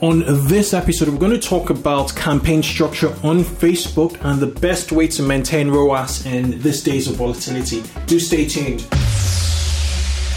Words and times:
On 0.00 0.24
this 0.48 0.74
episode, 0.74 1.08
we're 1.08 1.18
going 1.18 1.38
to 1.38 1.48
talk 1.48 1.70
about 1.70 2.14
campaign 2.16 2.62
structure 2.62 3.08
on 3.22 3.44
Facebook 3.44 4.18
and 4.24 4.40
the 4.40 4.48
best 4.48 4.90
way 4.90 5.06
to 5.06 5.22
maintain 5.22 5.70
ROAS 5.70 6.26
in 6.26 6.60
these 6.60 6.82
days 6.82 7.06
of 7.06 7.16
volatility. 7.16 7.84
Do 8.06 8.18
stay 8.18 8.48
tuned. 8.48 8.84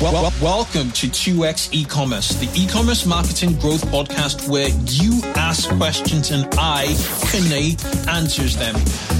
Well, 0.02 0.12
well, 0.12 0.33
welcome 0.41 0.91
to 0.91 1.07
2x 1.07 1.70
e-commerce, 1.73 2.36
the 2.36 2.49
e-commerce 2.54 3.05
marketing 3.05 3.57
growth 3.60 3.83
podcast 3.86 4.47
where 4.49 4.68
you 4.87 5.21
ask 5.35 5.69
questions 5.78 6.31
and 6.31 6.46
I, 6.58 6.87
Kunle, 7.31 7.79
answers 8.10 8.58
them. 8.58 8.76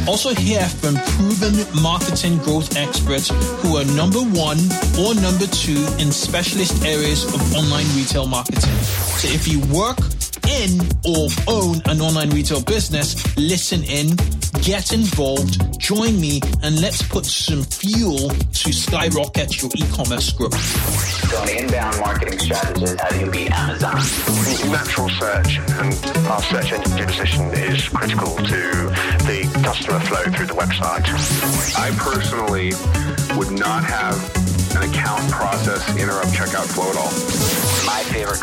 Also 0.06 0.36
hear 0.36 0.62
from 0.62 0.96
proven 0.96 1.56
marketing 1.82 2.40
growth 2.40 2.76
experts 2.76 3.30
who 3.64 3.78
are 3.78 3.86
number 3.96 4.20
one 4.20 4.60
or 5.00 5.16
number 5.16 5.48
two 5.48 5.80
in 5.98 6.12
specialist 6.12 6.84
areas 6.84 7.24
of 7.24 7.56
online 7.56 7.88
retail 7.96 8.28
marketing. 8.28 8.76
So 9.16 9.30
if 9.30 9.48
you 9.48 9.62
work 9.74 9.98
in 10.48 10.82
or 11.06 11.28
own 11.48 11.82
an 11.86 12.02
online 12.02 12.30
retail 12.30 12.62
business, 12.62 13.16
listen 13.38 13.84
in, 13.84 14.16
get 14.62 14.94
involved, 14.94 15.80
join 15.80 16.20
me, 16.20 16.42
and 16.64 16.82
let's 16.82 17.02
put 17.02 17.26
some 17.26 17.64
fuel 17.64 18.30
to 18.30 18.74
skyrocket 18.74 19.62
your 19.62 19.72
e-commerce 19.76 20.32
growth. 20.32 20.56
So 21.30 21.38
on 21.38 21.50
inbound 21.50 22.00
marketing 22.00 22.40
strategist, 22.40 23.00
how 23.00 23.10
do 23.10 23.20
you 23.20 23.32
beat 23.32 23.52
Amazon? 23.52 23.96
Natural 24.72 25.10
search 25.10 25.60
and 25.60 25.94
our 26.28 26.42
search 26.44 26.72
engine 26.72 27.06
position 27.06 27.46
is 27.54 27.88
critical 27.90 28.36
to 28.36 28.62
the 29.26 29.62
customer 29.64 30.00
flow 30.02 30.24
through 30.32 30.48
the 30.48 30.54
website. 30.54 31.06
I 31.78 31.92
personally 31.98 32.74
would 33.38 33.52
not 33.58 33.84
have 33.84 34.16
an 34.76 34.90
account 34.90 35.32
process 35.32 35.96
interrupt 35.98 36.30
checkout 36.30 36.68
flow 36.68 36.90
at 36.90 36.98
all. 36.98 37.75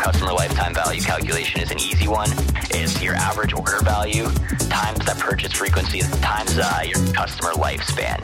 Customer 0.03 0.33
lifetime 0.33 0.73
value 0.73 0.99
calculation 0.99 1.61
is 1.61 1.71
an 1.71 1.79
easy 1.79 2.09
one. 2.09 2.29
It's 2.71 3.01
your 3.01 3.15
average 3.15 3.53
order 3.53 3.79
value 3.83 4.25
times 4.67 5.05
that 5.05 5.15
purchase 5.17 5.53
frequency 5.53 6.01
times 6.19 6.59
uh, 6.59 6.81
your 6.85 7.13
customer 7.13 7.51
lifespan. 7.53 8.19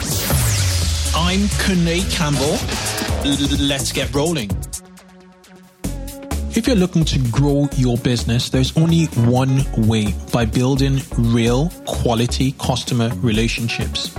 I'm 1.16 1.40
Kunle 1.64 2.04
Campbell. 2.12 2.58
Let's 3.66 3.94
get 3.94 4.14
rolling. 4.14 4.50
If 6.54 6.68
you're 6.68 6.76
looking 6.76 7.06
to 7.06 7.20
grow 7.32 7.70
your 7.78 7.96
business, 7.96 8.50
there's 8.50 8.76
only 8.76 9.06
one 9.06 9.64
way 9.88 10.14
by 10.34 10.44
building 10.44 11.00
real 11.18 11.70
quality 11.86 12.56
customer 12.60 13.10
relationships. 13.22 14.14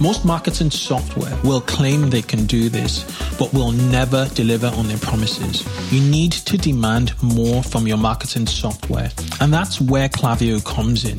Most 0.00 0.24
marketing 0.24 0.70
software 0.70 1.36
will 1.42 1.60
claim 1.60 2.08
they 2.08 2.22
can 2.22 2.46
do 2.46 2.68
this, 2.68 3.04
but 3.36 3.52
will 3.52 3.72
never 3.72 4.28
deliver 4.34 4.68
on 4.68 4.86
their 4.86 4.98
promises. 4.98 5.66
You 5.92 6.00
need 6.00 6.30
to 6.32 6.56
demand 6.56 7.20
more 7.20 7.64
from 7.64 7.88
your 7.88 7.96
marketing 7.96 8.46
software, 8.46 9.10
and 9.40 9.52
that's 9.52 9.80
where 9.80 10.08
Klaviyo 10.08 10.64
comes 10.64 11.04
in. 11.04 11.18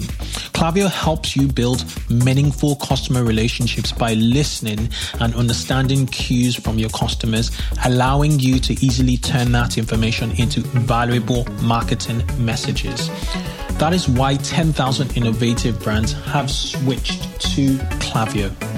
Klaviyo 0.53 0.89
helps 0.89 1.35
you 1.35 1.47
build 1.47 1.83
meaningful 2.09 2.77
customer 2.77 3.23
relationships 3.23 3.91
by 3.91 4.13
listening 4.13 4.89
and 5.19 5.35
understanding 5.35 6.05
cues 6.05 6.55
from 6.55 6.79
your 6.79 6.89
customers, 6.89 7.51
allowing 7.83 8.39
you 8.39 8.59
to 8.59 8.73
easily 8.85 9.17
turn 9.17 9.51
that 9.51 9.77
information 9.77 10.31
into 10.39 10.61
valuable 10.61 11.45
marketing 11.61 12.23
messages. 12.37 13.09
That 13.77 13.93
is 13.93 14.07
why 14.07 14.35
10,000 14.35 15.17
innovative 15.17 15.81
brands 15.81 16.11
have 16.11 16.49
switched 16.49 17.23
to 17.55 17.77
Klaviyo. 17.99 18.68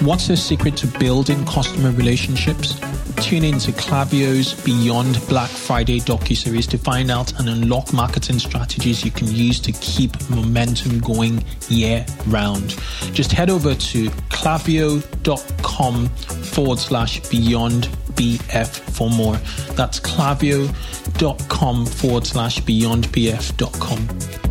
What's 0.00 0.28
the 0.28 0.36
secret 0.36 0.76
to 0.78 0.86
building 0.98 1.44
customer 1.44 1.90
relationships? 1.90 2.78
Tune 3.16 3.44
in 3.44 3.58
to 3.58 3.72
Klaviyo's 3.72 4.54
Beyond 4.64 5.20
Black 5.28 5.50
Friday 5.50 6.00
docu-series 6.00 6.66
to 6.68 6.78
find 6.78 7.10
out 7.10 7.38
and 7.38 7.50
unlock 7.50 7.92
marketing 7.92 8.38
strategies 8.38 9.04
you 9.04 9.10
can 9.10 9.28
use 9.28 9.60
to 9.60 9.72
keep 9.72 10.12
momentum 10.30 11.00
going 11.00 11.44
year 11.68 12.06
round. 12.28 12.76
Just 13.12 13.30
head 13.30 13.50
over 13.50 13.74
to 13.74 14.08
klaviyo.com 14.30 16.08
forward 16.08 16.78
slash 16.78 17.20
beyond 17.28 17.84
BF 18.14 18.68
for 18.68 19.10
more. 19.10 19.36
That's 19.74 20.00
klaviyo.com 20.00 21.86
forward 21.86 22.26
slash 22.26 22.60
beyond 22.60 23.08
BF.com. 23.08 24.49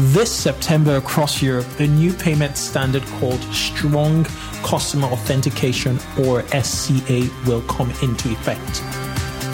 This 0.00 0.30
September 0.30 0.94
across 0.98 1.42
Europe, 1.42 1.66
a 1.80 1.86
new 1.88 2.12
payment 2.12 2.56
standard 2.56 3.02
called 3.18 3.42
Strong 3.52 4.26
Customer 4.62 5.08
Authentication 5.08 5.98
or 6.20 6.46
SCA 6.62 7.28
will 7.48 7.62
come 7.62 7.90
into 8.00 8.30
effect. 8.30 8.84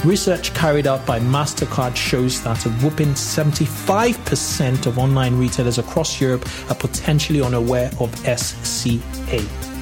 Research 0.04 0.52
carried 0.52 0.86
out 0.86 1.06
by 1.06 1.18
MasterCard 1.18 1.96
shows 1.96 2.42
that 2.42 2.66
a 2.66 2.68
whooping 2.82 3.14
75% 3.14 4.84
of 4.84 4.98
online 4.98 5.38
retailers 5.38 5.78
across 5.78 6.20
Europe 6.20 6.46
are 6.68 6.76
potentially 6.76 7.40
unaware 7.40 7.90
of 7.98 8.14
SCA. 8.18 9.73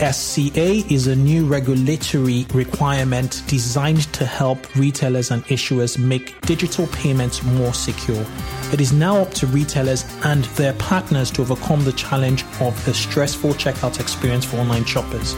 SCA 0.00 0.82
is 0.92 1.06
a 1.06 1.14
new 1.14 1.46
regulatory 1.46 2.46
requirement 2.52 3.44
designed 3.46 4.12
to 4.12 4.26
help 4.26 4.74
retailers 4.74 5.30
and 5.30 5.44
issuers 5.44 5.96
make 5.96 6.40
digital 6.40 6.88
payments 6.88 7.44
more 7.44 7.72
secure. 7.72 8.26
It 8.72 8.80
is 8.80 8.92
now 8.92 9.18
up 9.18 9.32
to 9.34 9.46
retailers 9.46 10.04
and 10.24 10.44
their 10.56 10.72
partners 10.74 11.30
to 11.32 11.42
overcome 11.42 11.84
the 11.84 11.92
challenge 11.92 12.44
of 12.60 12.84
the 12.84 12.92
stressful 12.92 13.50
checkout 13.54 14.00
experience 14.00 14.44
for 14.44 14.56
online 14.56 14.84
shoppers. 14.84 15.36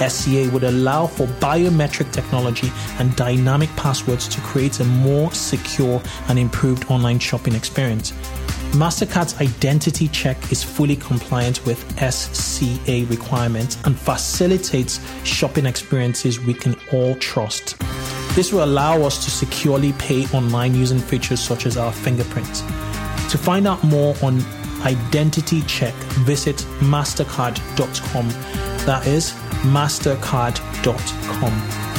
SCA 0.00 0.50
would 0.52 0.64
allow 0.64 1.06
for 1.06 1.28
biometric 1.38 2.10
technology 2.10 2.72
and 2.98 3.14
dynamic 3.14 3.70
passwords 3.76 4.26
to 4.26 4.40
create 4.40 4.80
a 4.80 4.84
more 4.84 5.30
secure 5.30 6.02
and 6.28 6.36
improved 6.36 6.90
online 6.90 7.20
shopping 7.20 7.54
experience. 7.54 8.12
MasterCard's 8.74 9.40
identity 9.40 10.08
check 10.08 10.50
is 10.50 10.64
fully 10.64 10.96
compliant 10.96 11.64
with 11.64 11.78
SCA 12.12 13.06
requirements 13.08 13.78
and 13.84 13.96
facilitates 13.96 14.98
shopping 15.24 15.64
experiences 15.64 16.40
we 16.40 16.54
can 16.54 16.74
all 16.92 17.14
trust. 17.16 17.78
This 18.34 18.52
will 18.52 18.64
allow 18.64 19.00
us 19.02 19.24
to 19.24 19.30
securely 19.30 19.92
pay 19.92 20.26
online 20.36 20.74
using 20.74 20.98
features 20.98 21.38
such 21.38 21.66
as 21.66 21.76
our 21.76 21.92
fingerprints. 21.92 22.62
To 23.30 23.38
find 23.38 23.68
out 23.68 23.84
more 23.84 24.16
on 24.22 24.42
identity 24.80 25.62
check, 25.62 25.94
visit 26.26 26.56
mastercard.com. 26.80 28.28
That 28.86 29.06
is 29.06 29.30
mastercard.com. 29.62 31.93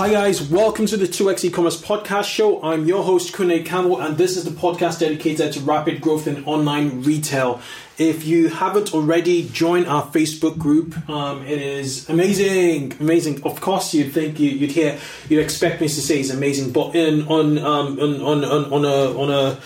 Hi 0.00 0.08
guys, 0.08 0.40
welcome 0.40 0.86
to 0.86 0.96
the 0.96 1.04
2x 1.04 1.44
e-commerce 1.44 1.78
podcast 1.78 2.24
show. 2.24 2.62
I'm 2.62 2.86
your 2.86 3.04
host 3.04 3.34
Kunle 3.34 3.66
Campbell 3.66 4.00
and 4.00 4.16
this 4.16 4.38
is 4.38 4.44
the 4.44 4.50
podcast 4.50 5.00
dedicated 5.00 5.52
to 5.52 5.60
rapid 5.60 6.00
growth 6.00 6.26
in 6.26 6.42
online 6.46 7.02
retail. 7.02 7.60
If 7.98 8.24
you 8.24 8.48
haven't 8.48 8.94
already, 8.94 9.46
join 9.50 9.84
our 9.84 10.02
Facebook 10.04 10.56
group. 10.56 10.96
Um, 11.10 11.42
it 11.42 11.60
is 11.60 12.08
amazing, 12.08 12.94
amazing. 12.98 13.42
Of 13.42 13.60
course, 13.60 13.92
you'd 13.92 14.14
think 14.14 14.40
you, 14.40 14.58
would 14.60 14.70
hear, 14.70 14.98
you'd 15.28 15.42
expect 15.42 15.82
me 15.82 15.88
to 15.88 16.00
say 16.00 16.20
it's 16.20 16.30
amazing, 16.30 16.72
but 16.72 16.94
in 16.94 17.28
on 17.28 17.58
um, 17.58 18.00
on 18.00 18.22
on 18.22 18.42
on, 18.42 18.72
on 18.72 18.84
a 18.86 19.20
on 19.20 19.30
a 19.30 19.60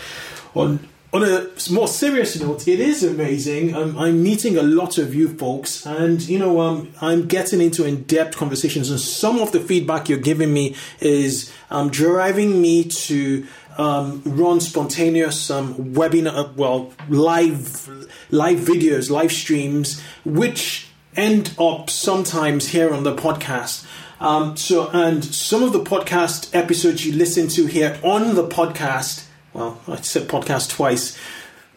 on 0.56 0.88
on 1.14 1.22
a 1.22 1.48
more 1.70 1.86
serious 1.86 2.40
note, 2.40 2.66
it 2.66 2.80
is 2.80 3.04
amazing. 3.04 3.72
I'm 3.72 4.20
meeting 4.20 4.58
a 4.58 4.62
lot 4.62 4.98
of 4.98 5.14
you 5.14 5.28
folks, 5.28 5.86
and 5.86 6.20
you 6.20 6.40
know, 6.40 6.60
um, 6.60 6.92
I'm 7.00 7.28
getting 7.28 7.60
into 7.60 7.84
in-depth 7.84 8.36
conversations. 8.36 8.90
And 8.90 8.98
some 8.98 9.38
of 9.38 9.52
the 9.52 9.60
feedback 9.60 10.08
you're 10.08 10.18
giving 10.18 10.52
me 10.52 10.74
is 10.98 11.52
um, 11.70 11.88
driving 11.90 12.60
me 12.60 12.82
to 12.82 13.46
um, 13.78 14.22
run 14.24 14.58
spontaneous 14.58 15.52
um, 15.52 15.74
webinar, 15.94 16.52
well, 16.56 16.92
live 17.08 17.88
live 18.30 18.58
videos, 18.58 19.08
live 19.08 19.30
streams, 19.30 20.02
which 20.24 20.88
end 21.14 21.54
up 21.60 21.90
sometimes 21.90 22.68
here 22.68 22.92
on 22.92 23.04
the 23.04 23.14
podcast. 23.14 23.86
Um, 24.18 24.56
so, 24.56 24.90
and 24.90 25.24
some 25.24 25.62
of 25.62 25.72
the 25.72 25.80
podcast 25.80 26.52
episodes 26.56 27.06
you 27.06 27.12
listen 27.12 27.46
to 27.48 27.66
here 27.66 28.00
on 28.02 28.34
the 28.34 28.48
podcast 28.48 29.23
well, 29.54 29.80
I 29.88 29.96
said 30.02 30.28
podcast 30.28 30.70
twice. 30.70 31.16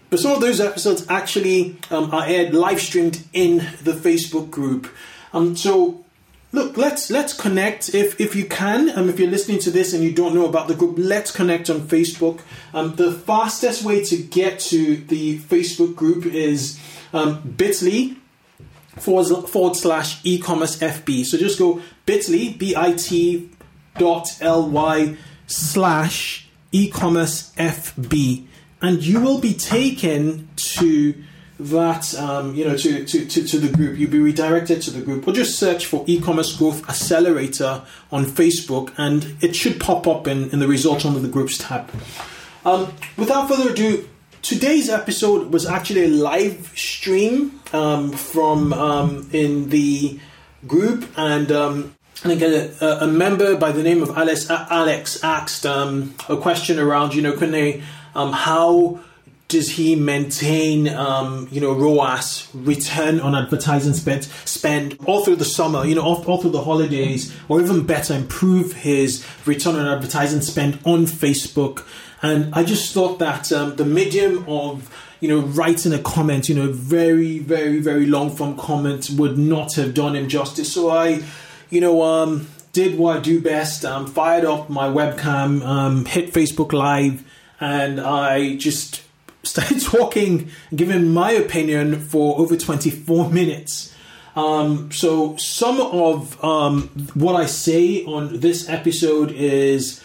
But 0.10 0.20
some 0.20 0.32
of 0.32 0.42
those 0.42 0.60
episodes 0.60 1.06
actually 1.10 1.78
um, 1.92 2.14
are 2.14 2.26
aired 2.26 2.54
live 2.54 2.82
streamed 2.82 3.24
in 3.34 3.58
the 3.84 3.94
Facebook 3.94 4.50
group. 4.50 4.88
Um, 5.34 5.56
so 5.56 6.04
look, 6.52 6.78
let's 6.78 7.10
let's 7.12 7.34
connect 7.34 7.94
if 7.94 8.20
if 8.20 8.36
you 8.36 8.46
can. 8.46 8.90
Um, 8.98 9.10
if 9.10 9.20
you're 9.20 9.30
listening 9.30 9.60
to 9.60 9.72
this 9.72 9.94
and 9.94 10.04
you 10.04 10.12
don't 10.12 10.34
know 10.34 10.46
about 10.46 10.68
the 10.68 10.76
group, 10.76 10.96
let's 10.98 11.32
connect 11.32 11.70
on 11.70 11.82
Facebook. 11.82 12.40
Um, 12.74 12.96
the 12.96 13.12
fastest 13.12 13.84
way 13.84 14.04
to 14.06 14.18
get 14.18 14.60
to 14.72 14.96
the 14.96 15.40
Facebook 15.40 15.96
group 15.96 16.26
is 16.26 16.80
um, 17.14 17.42
Bitly 17.44 18.18
forward, 18.96 19.48
forward 19.48 19.76
slash 19.76 20.20
e-commerce 20.24 20.80
FB. 20.80 21.26
So 21.26 21.38
just 21.38 21.60
go 21.60 21.82
Bitly 22.06 22.58
b 22.58 22.76
i 22.76 22.94
t 22.94 23.50
dot 23.98 24.38
l 24.42 24.70
y 24.70 25.18
slash 25.48 26.47
e-commerce 26.72 27.54
FB, 27.56 28.46
and 28.82 29.04
you 29.04 29.20
will 29.20 29.40
be 29.40 29.54
taken 29.54 30.50
to 30.56 31.16
that 31.60 32.14
um, 32.16 32.54
you 32.56 32.64
know 32.64 32.78
to, 32.78 33.04
to, 33.06 33.26
to, 33.26 33.44
to 33.44 33.58
the 33.58 33.76
group, 33.76 33.98
you'll 33.98 34.12
be 34.12 34.20
redirected 34.20 34.82
to 34.84 34.92
the 34.92 35.02
group, 35.02 35.28
or 35.28 35.34
just 35.34 35.58
search 35.58 35.86
for 35.86 36.04
e-commerce 36.08 36.56
growth 36.56 36.88
accelerator 36.88 37.84
on 38.12 38.26
Facebook, 38.26 38.94
and 38.98 39.36
it 39.42 39.56
should 39.56 39.80
pop 39.80 40.08
up 40.08 40.28
in, 40.28 40.50
in 40.52 40.60
the 40.60 40.68
results 40.68 41.06
under 41.06 41.20
the 41.20 41.28
groups 41.28 41.58
tab. 41.58 41.90
Um, 42.66 42.94
without 43.18 43.48
further 43.48 43.72
ado, 43.72 44.08
today's 44.42 44.90
episode 44.90 45.52
was 45.52 45.66
actually 45.66 46.06
a 46.06 46.10
live 46.10 46.72
stream 46.76 47.60
um, 47.74 48.12
from 48.12 48.74
um, 48.74 49.30
in 49.32 49.70
the 49.70 50.20
group, 50.68 51.10
and 51.18 51.52
um, 51.52 51.96
and 52.24 52.32
again, 52.32 52.72
a, 52.82 52.86
a, 53.02 53.08
member 53.08 53.56
by 53.56 53.72
the 53.72 53.84
name 53.84 54.02
of 54.02 54.18
Alex, 54.18 54.50
Alex 54.50 55.24
asked 55.24 55.66
um, 55.66 56.16
a 56.28 56.38
question 56.38 56.80
around, 56.80 57.14
you 57.14 57.22
know, 57.22 57.34
can 57.34 57.52
they, 57.52 57.84
um, 58.16 58.32
how 58.32 59.00
does 59.48 59.70
he 59.70 59.96
maintain, 59.96 60.90
um, 60.90 61.48
you 61.52 61.62
know, 61.62 61.74
ROAS, 61.74 62.50
return 62.54 63.20
on 63.20 63.36
advertising 63.36 63.94
spend, 63.94 64.26
spend 64.46 64.98
all 65.06 65.24
through 65.24 65.38
the 65.38 65.46
summer, 65.46 65.86
you 65.86 65.96
know, 65.96 66.02
all, 66.02 66.24
all, 66.26 66.42
through 66.42 66.52
the 66.52 66.64
holidays, 66.64 67.34
or 67.48 67.62
even 67.62 67.86
better, 67.86 68.14
improve 68.14 68.74
his 68.74 69.26
return 69.46 69.76
on 69.76 69.86
advertising 69.86 70.42
spend 70.42 70.80
on 70.86 71.06
Facebook? 71.06 71.86
And 72.22 72.54
I 72.54 72.64
just 72.64 72.94
thought 72.94 73.20
that 73.20 73.52
um, 73.52 73.76
the 73.76 73.86
medium 73.86 74.44
of 74.48 74.92
you 75.20 75.28
know, 75.28 75.40
writing 75.40 75.94
a 75.94 76.00
comment, 76.00 76.48
you 76.48 76.54
know, 76.54 76.72
very, 76.72 77.40
very, 77.40 77.80
very 77.80 78.06
long 78.06 78.30
form 78.36 78.56
comment 78.56 79.10
would 79.12 79.36
not 79.36 79.74
have 79.74 79.94
done 79.96 80.16
him 80.16 80.30
justice. 80.30 80.72
So 80.72 80.92
I 80.92 81.24
you 81.70 81.82
know, 81.82 82.02
um, 82.02 82.48
did 82.74 82.98
what 82.98 83.18
I 83.18 83.20
do 83.20 83.42
best. 83.42 83.86
Um, 83.86 84.08
fired 84.08 84.46
up 84.46 84.70
my 84.70 84.88
webcam, 84.88 85.64
um, 85.66 86.06
hit 86.06 86.34
Facebook 86.34 86.74
Live, 86.74 87.24
and 87.60 88.00
I 88.00 88.56
just 88.56 89.02
started 89.44 89.82
talking, 89.82 90.50
giving 90.76 91.14
my 91.14 91.32
opinion 91.32 92.00
for 92.00 92.38
over 92.40 92.56
24 92.56 93.30
minutes. 93.32 93.94
Um, 94.36 94.92
so 94.92 95.36
some 95.38 95.82
of 95.82 96.44
um, 96.44 96.90
what 97.16 97.36
I 97.36 97.48
say 97.48 98.06
on 98.06 98.40
this 98.40 98.70
episode 98.70 99.32
is 99.32 100.04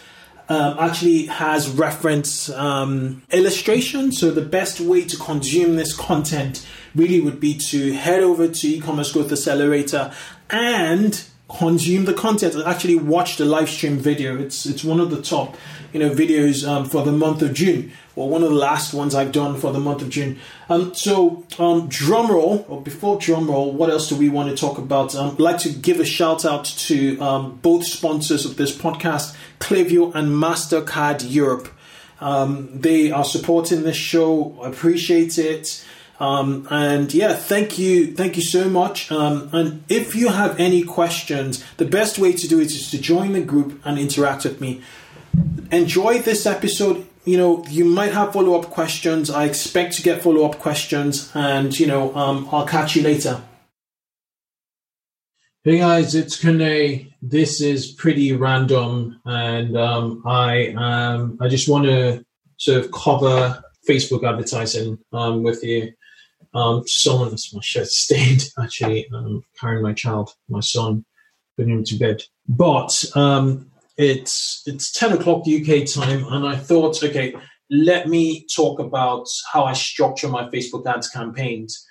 um, 0.48 0.76
actually 0.78 1.26
has 1.26 1.68
reference 1.68 2.48
um, 2.50 3.22
illustration. 3.30 4.10
So 4.12 4.30
the 4.30 4.40
best 4.40 4.80
way 4.80 5.04
to 5.04 5.16
consume 5.18 5.76
this 5.76 5.94
content 5.94 6.66
really 6.94 7.20
would 7.20 7.40
be 7.40 7.54
to 7.58 7.92
head 7.92 8.22
over 8.22 8.48
to 8.48 8.68
e-commerce 8.68 9.12
growth 9.12 9.30
accelerator 9.30 10.14
and 10.48 11.22
consume 11.58 12.04
the 12.04 12.14
content 12.14 12.54
and 12.54 12.64
actually 12.64 12.96
watch 12.96 13.36
the 13.36 13.44
live 13.44 13.68
stream 13.68 13.98
video. 13.98 14.38
It's 14.38 14.66
it's 14.66 14.84
one 14.84 15.00
of 15.00 15.10
the 15.10 15.20
top 15.20 15.56
you 15.92 16.00
know 16.00 16.10
videos 16.10 16.66
um, 16.66 16.84
for 16.84 17.04
the 17.04 17.12
month 17.12 17.42
of 17.42 17.52
June, 17.52 17.92
or 18.16 18.28
one 18.28 18.42
of 18.42 18.50
the 18.50 18.56
last 18.56 18.94
ones 18.94 19.14
I've 19.14 19.32
done 19.32 19.58
for 19.58 19.72
the 19.72 19.80
month 19.80 20.02
of 20.02 20.10
June. 20.10 20.38
Um, 20.68 20.94
so 20.94 21.44
um, 21.58 21.88
drum 21.88 22.30
roll, 22.30 22.64
or 22.68 22.80
before 22.80 23.18
drum 23.18 23.50
roll, 23.50 23.72
what 23.72 23.90
else 23.90 24.08
do 24.08 24.16
we 24.16 24.28
want 24.28 24.50
to 24.50 24.56
talk 24.56 24.78
about? 24.78 25.14
Um, 25.14 25.32
I'd 25.32 25.40
like 25.40 25.58
to 25.58 25.70
give 25.70 26.00
a 26.00 26.04
shout 26.04 26.44
out 26.44 26.64
to 26.64 27.18
um, 27.20 27.58
both 27.62 27.84
sponsors 27.84 28.44
of 28.44 28.56
this 28.56 28.76
podcast, 28.76 29.36
Klaviyo 29.60 30.14
and 30.14 30.30
Mastercard 30.30 31.30
Europe. 31.30 31.68
Um, 32.20 32.68
they 32.72 33.10
are 33.10 33.24
supporting 33.24 33.82
this 33.82 33.96
show. 33.96 34.56
I 34.62 34.68
appreciate 34.68 35.38
it. 35.38 35.84
Um, 36.22 36.68
and 36.70 37.12
yeah, 37.12 37.34
thank 37.34 37.80
you, 37.80 38.14
thank 38.14 38.36
you 38.36 38.44
so 38.44 38.70
much. 38.70 39.10
Um, 39.10 39.50
and 39.52 39.82
if 39.88 40.14
you 40.14 40.28
have 40.28 40.60
any 40.60 40.84
questions, 40.84 41.64
the 41.78 41.84
best 41.84 42.16
way 42.16 42.32
to 42.32 42.46
do 42.46 42.60
it 42.60 42.66
is 42.66 42.92
to 42.92 42.98
join 42.98 43.32
the 43.32 43.40
group 43.40 43.80
and 43.84 43.98
interact 43.98 44.44
with 44.44 44.60
me. 44.60 44.82
Enjoy 45.72 46.20
this 46.20 46.46
episode. 46.46 47.08
You 47.24 47.38
know, 47.38 47.64
you 47.68 47.84
might 47.84 48.12
have 48.12 48.32
follow 48.32 48.56
up 48.56 48.70
questions. 48.70 49.30
I 49.30 49.46
expect 49.46 49.94
to 49.94 50.02
get 50.02 50.22
follow 50.22 50.44
up 50.44 50.60
questions, 50.60 51.28
and 51.34 51.76
you 51.76 51.88
know, 51.88 52.14
um, 52.14 52.48
I'll 52.52 52.66
catch 52.66 52.94
you 52.94 53.02
later. 53.02 53.42
Hey 55.64 55.78
guys, 55.78 56.14
it's 56.14 56.40
Kunle. 56.40 57.12
This 57.20 57.60
is 57.60 57.90
pretty 57.90 58.32
random, 58.32 59.20
and 59.24 59.76
I 59.76 60.72
um, 60.74 61.38
I 61.40 61.48
just 61.48 61.68
want 61.68 61.86
to 61.86 62.24
sort 62.58 62.84
of 62.84 62.92
cover 62.92 63.60
Facebook 63.88 64.22
advertising 64.22 64.98
um, 65.12 65.42
with 65.42 65.64
you. 65.64 65.92
Um, 66.54 66.86
someone's 66.86 67.52
my 67.54 67.60
shirt 67.62 67.88
stained 67.88 68.44
actually. 68.62 69.08
Um, 69.12 69.44
carrying 69.58 69.82
my 69.82 69.92
child, 69.92 70.34
my 70.48 70.60
son, 70.60 71.04
putting 71.56 71.72
him 71.72 71.84
to 71.84 71.96
bed. 71.96 72.22
But 72.48 73.04
um, 73.14 73.70
it's 73.96 74.62
it's 74.66 74.92
ten 74.92 75.12
o'clock 75.12 75.44
UK 75.46 75.86
time, 75.86 76.24
and 76.30 76.46
I 76.46 76.56
thought, 76.56 77.02
okay, 77.02 77.34
let 77.70 78.08
me 78.08 78.46
talk 78.54 78.78
about 78.78 79.26
how 79.52 79.64
I 79.64 79.72
structure 79.72 80.28
my 80.28 80.48
Facebook 80.48 80.86
ads 80.86 81.08
campaigns. 81.08 81.86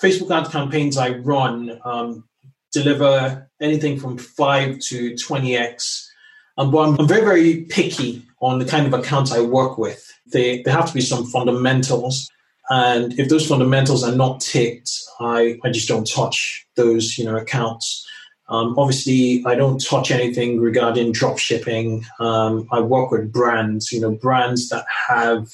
Facebook 0.00 0.30
ad 0.30 0.50
campaigns 0.50 0.98
I 0.98 1.10
run 1.10 1.80
um, 1.84 2.28
deliver 2.72 3.50
anything 3.60 3.98
from 3.98 4.18
five 4.18 4.78
to 4.80 5.16
twenty 5.16 5.56
x. 5.56 6.10
Um, 6.58 6.70
but 6.70 6.88
I'm, 6.88 7.00
I'm 7.00 7.08
very 7.08 7.24
very 7.24 7.62
picky 7.62 8.22
on 8.40 8.58
the 8.58 8.64
kind 8.64 8.86
of 8.86 8.92
accounts 8.92 9.32
I 9.32 9.40
work 9.40 9.78
with. 9.78 10.12
They, 10.26 10.62
there 10.62 10.74
have 10.74 10.88
to 10.88 10.94
be 10.94 11.00
some 11.00 11.24
fundamentals 11.26 12.28
and 12.68 13.18
if 13.18 13.28
those 13.28 13.46
fundamentals 13.46 14.02
are 14.02 14.14
not 14.14 14.40
ticked, 14.40 14.90
I, 15.20 15.58
I 15.64 15.70
just 15.70 15.88
don't 15.88 16.08
touch 16.08 16.66
those, 16.76 17.16
you 17.16 17.24
know, 17.24 17.36
accounts. 17.36 18.04
Um, 18.48 18.78
obviously, 18.78 19.42
I 19.44 19.54
don't 19.54 19.84
touch 19.84 20.10
anything 20.10 20.60
regarding 20.60 21.12
drop 21.12 21.38
shipping. 21.38 22.04
Um, 22.20 22.68
I 22.70 22.80
work 22.80 23.10
with 23.10 23.32
brands, 23.32 23.92
you 23.92 24.00
know, 24.00 24.12
brands 24.12 24.68
that 24.68 24.84
have 25.08 25.48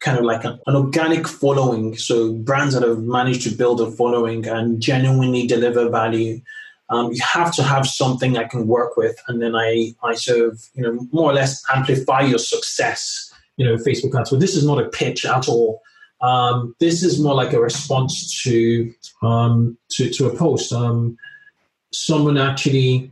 kind 0.00 0.18
of 0.18 0.24
like 0.24 0.44
an, 0.44 0.58
an 0.66 0.74
organic 0.74 1.28
following. 1.28 1.96
So 1.96 2.32
brands 2.32 2.74
that 2.74 2.82
have 2.82 2.98
managed 2.98 3.42
to 3.42 3.54
build 3.54 3.80
a 3.80 3.90
following 3.90 4.46
and 4.46 4.80
genuinely 4.80 5.46
deliver 5.46 5.88
value. 5.88 6.40
Um, 6.90 7.12
you 7.12 7.22
have 7.22 7.54
to 7.54 7.62
have 7.62 7.86
something 7.86 8.36
I 8.36 8.44
can 8.44 8.66
work 8.66 8.96
with, 8.98 9.16
and 9.26 9.40
then 9.40 9.54
I, 9.54 9.94
I 10.02 10.14
sort 10.14 10.40
of, 10.40 10.60
you 10.74 10.82
know, 10.82 11.06
more 11.10 11.30
or 11.30 11.32
less 11.32 11.62
amplify 11.72 12.20
your 12.20 12.38
success, 12.38 13.32
you 13.56 13.64
know, 13.64 13.76
Facebook 13.76 14.18
ads. 14.18 14.28
So 14.28 14.36
this 14.36 14.54
is 14.54 14.66
not 14.66 14.82
a 14.82 14.90
pitch 14.90 15.24
at 15.24 15.48
all. 15.48 15.80
Um, 16.22 16.74
this 16.78 17.02
is 17.02 17.20
more 17.20 17.34
like 17.34 17.52
a 17.52 17.60
response 17.60 18.42
to 18.42 18.92
um, 19.22 19.76
to, 19.92 20.08
to 20.10 20.26
a 20.26 20.36
post. 20.36 20.72
Um, 20.72 21.18
someone 21.92 22.38
actually 22.38 23.10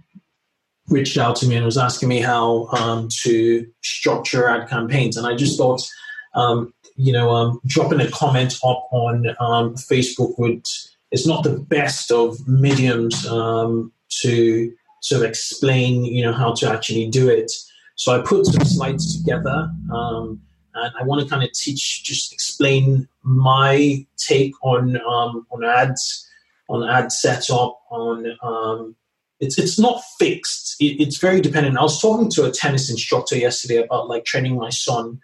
reached 0.88 1.18
out 1.18 1.36
to 1.36 1.46
me 1.46 1.56
and 1.56 1.64
was 1.64 1.78
asking 1.78 2.08
me 2.08 2.20
how 2.20 2.66
um, 2.68 3.08
to 3.22 3.66
structure 3.82 4.48
ad 4.48 4.68
campaigns, 4.68 5.16
and 5.16 5.26
I 5.26 5.34
just 5.34 5.58
thought, 5.58 5.82
um, 6.34 6.72
you 6.96 7.12
know, 7.12 7.30
um, 7.30 7.60
dropping 7.66 8.00
a 8.00 8.10
comment 8.10 8.54
up 8.64 8.88
on 8.92 9.24
Facebook 9.74 10.38
would 10.38 10.64
is 11.10 11.26
not 11.26 11.42
the 11.42 11.58
best 11.58 12.12
of 12.12 12.36
mediums 12.46 13.22
to 14.22 14.72
sort 15.02 15.22
of 15.22 15.28
explain, 15.28 16.04
you 16.04 16.22
know, 16.22 16.32
how 16.32 16.52
to 16.52 16.70
actually 16.70 17.08
do 17.08 17.28
it. 17.28 17.50
So 17.96 18.14
I 18.14 18.22
put 18.22 18.46
some 18.46 18.64
slides 18.64 19.18
together. 19.18 19.70
Um, 19.92 20.40
and 20.74 20.92
I 20.98 21.04
want 21.04 21.22
to 21.22 21.28
kind 21.28 21.42
of 21.42 21.52
teach, 21.52 22.02
just 22.04 22.32
explain 22.32 23.08
my 23.22 24.06
take 24.16 24.52
on 24.62 24.96
um, 24.96 25.46
on 25.50 25.64
ads, 25.64 26.28
on 26.68 26.88
ad 26.88 27.12
setup, 27.12 27.80
on 27.90 28.26
um, 28.42 28.96
it's 29.40 29.58
it's 29.58 29.78
not 29.78 30.02
fixed. 30.18 30.76
It, 30.80 31.00
it's 31.00 31.18
very 31.18 31.40
dependent. 31.40 31.78
I 31.78 31.82
was 31.82 32.00
talking 32.00 32.30
to 32.30 32.44
a 32.44 32.50
tennis 32.50 32.90
instructor 32.90 33.36
yesterday 33.36 33.76
about 33.76 34.08
like 34.08 34.24
training 34.24 34.56
my 34.56 34.70
son, 34.70 35.20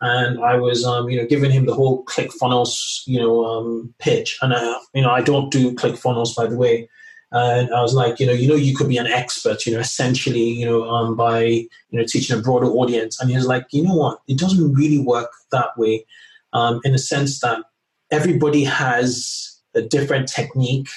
and 0.00 0.42
I 0.42 0.56
was 0.56 0.84
um, 0.84 1.08
you 1.08 1.20
know 1.20 1.26
giving 1.26 1.50
him 1.50 1.66
the 1.66 1.74
whole 1.74 2.04
ClickFunnels 2.04 3.02
you 3.06 3.18
know 3.18 3.44
um, 3.44 3.94
pitch, 3.98 4.38
and 4.42 4.52
I, 4.52 4.80
you 4.94 5.02
know 5.02 5.10
I 5.10 5.22
don't 5.22 5.50
do 5.50 5.74
ClickFunnels 5.74 6.34
by 6.36 6.46
the 6.46 6.56
way. 6.56 6.88
And 7.32 7.72
I 7.72 7.80
was 7.80 7.94
like, 7.94 8.18
you 8.18 8.26
know, 8.26 8.32
you 8.32 8.48
know, 8.48 8.56
you 8.56 8.74
could 8.74 8.88
be 8.88 8.96
an 8.96 9.06
expert, 9.06 9.64
you 9.64 9.72
know, 9.72 9.78
essentially, 9.78 10.48
you 10.48 10.66
know, 10.66 10.88
um, 10.90 11.14
by 11.16 11.42
you 11.44 11.68
know 11.92 12.04
teaching 12.04 12.36
a 12.36 12.42
broader 12.42 12.66
audience. 12.66 13.20
And 13.20 13.30
he 13.30 13.36
was 13.36 13.46
like, 13.46 13.66
you 13.70 13.84
know 13.84 13.94
what, 13.94 14.20
it 14.26 14.38
doesn't 14.38 14.74
really 14.74 14.98
work 14.98 15.30
that 15.52 15.76
way, 15.76 16.04
um, 16.52 16.80
in 16.84 16.92
the 16.92 16.98
sense 16.98 17.40
that 17.40 17.62
everybody 18.10 18.64
has 18.64 19.60
a 19.74 19.82
different 19.82 20.28
technique. 20.28 20.88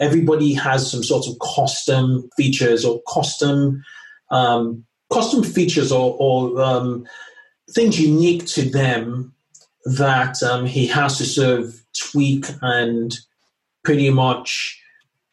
Everybody 0.00 0.54
has 0.54 0.90
some 0.90 1.02
sort 1.02 1.26
of 1.26 1.38
custom 1.54 2.28
features 2.36 2.84
or 2.84 3.02
custom 3.12 3.84
um, 4.30 4.84
custom 5.12 5.42
features 5.42 5.92
or, 5.92 6.16
or 6.18 6.60
um, 6.60 7.06
things 7.70 8.00
unique 8.00 8.46
to 8.46 8.62
them 8.68 9.34
that 9.84 10.42
um, 10.42 10.66
he 10.66 10.86
has 10.86 11.18
to 11.18 11.24
sort 11.24 11.60
of 11.60 11.84
tweak 11.96 12.46
and 12.60 13.18
pretty 13.84 14.10
much 14.10 14.80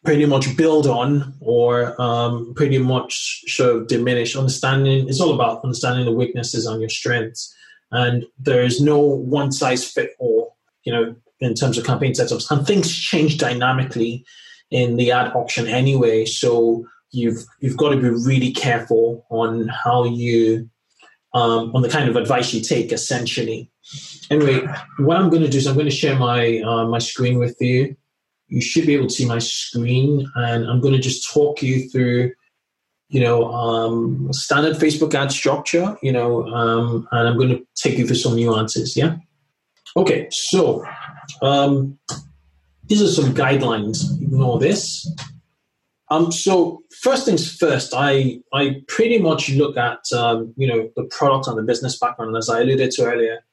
pretty 0.04 0.26
much 0.26 0.56
build 0.56 0.86
on 0.86 1.34
or 1.40 2.00
um, 2.00 2.52
pretty 2.54 2.78
much 2.78 3.44
of 3.58 3.86
diminish. 3.88 4.36
Understanding 4.36 5.08
it's 5.08 5.20
all 5.20 5.34
about 5.34 5.64
understanding 5.64 6.04
the 6.04 6.12
weaknesses 6.12 6.66
and 6.66 6.80
your 6.80 6.90
strengths. 6.90 7.54
And 7.90 8.26
there 8.38 8.62
is 8.62 8.80
no 8.80 8.98
one 8.98 9.52
size 9.52 9.88
fit 9.88 10.10
all, 10.18 10.56
you 10.84 10.92
know, 10.92 11.14
in 11.40 11.54
terms 11.54 11.78
of 11.78 11.86
campaign 11.86 12.12
setups. 12.12 12.50
And 12.50 12.66
things 12.66 12.94
change 12.94 13.38
dynamically 13.38 14.24
in 14.70 14.96
the 14.96 15.10
ad 15.10 15.32
auction 15.34 15.66
anyway. 15.66 16.26
So 16.26 16.86
you've 17.10 17.44
you've 17.60 17.76
got 17.76 17.90
to 17.90 17.96
be 17.96 18.10
really 18.10 18.52
careful 18.52 19.24
on 19.30 19.68
how 19.68 20.04
you 20.04 20.68
um, 21.32 21.74
on 21.74 21.82
the 21.82 21.88
kind 21.88 22.08
of 22.08 22.16
advice 22.16 22.52
you 22.52 22.60
take 22.60 22.92
essentially. 22.92 23.70
Anyway, 24.30 24.66
what 24.98 25.16
I'm 25.16 25.30
going 25.30 25.42
to 25.42 25.48
do 25.48 25.58
is 25.58 25.66
I'm 25.66 25.74
going 25.74 25.86
to 25.86 25.94
share 25.94 26.18
my 26.18 26.60
uh, 26.60 26.86
my 26.86 26.98
screen 26.98 27.38
with 27.38 27.56
you. 27.60 27.96
You 28.48 28.60
should 28.60 28.86
be 28.86 28.94
able 28.94 29.06
to 29.06 29.14
see 29.14 29.26
my 29.26 29.38
screen, 29.38 30.30
and 30.34 30.66
I'm 30.66 30.80
going 30.80 30.94
to 30.94 31.00
just 31.00 31.32
talk 31.32 31.62
you 31.62 31.88
through, 31.88 32.32
you 33.08 33.20
know, 33.20 33.50
um, 33.52 34.32
standard 34.32 34.76
Facebook 34.76 35.14
ad 35.14 35.32
structure, 35.32 35.96
you 36.02 36.12
know, 36.12 36.46
um, 36.48 37.08
and 37.10 37.28
I'm 37.28 37.36
going 37.36 37.50
to 37.50 37.66
take 37.74 37.98
you 37.98 38.06
through 38.06 38.16
some 38.16 38.36
nuances. 38.36 38.96
Yeah. 38.96 39.16
Okay, 39.96 40.28
so 40.30 40.84
um, 41.42 41.98
these 42.86 43.02
are 43.02 43.08
some 43.08 43.34
guidelines. 43.34 44.20
Ignore 44.20 44.58
this. 44.58 45.08
Um, 46.10 46.30
so 46.30 46.82
first 47.00 47.24
things 47.24 47.56
first, 47.56 47.92
I 47.96 48.40
I 48.52 48.82
pretty 48.88 49.18
much 49.18 49.50
look 49.50 49.76
at 49.76 50.00
um, 50.12 50.52
you 50.56 50.66
know 50.66 50.90
the 50.96 51.04
product 51.04 51.46
and 51.46 51.56
the 51.56 51.62
business 51.62 51.98
background, 51.98 52.36
as 52.36 52.48
I 52.48 52.60
alluded 52.60 52.90
to 52.92 53.04
earlier. 53.04 53.44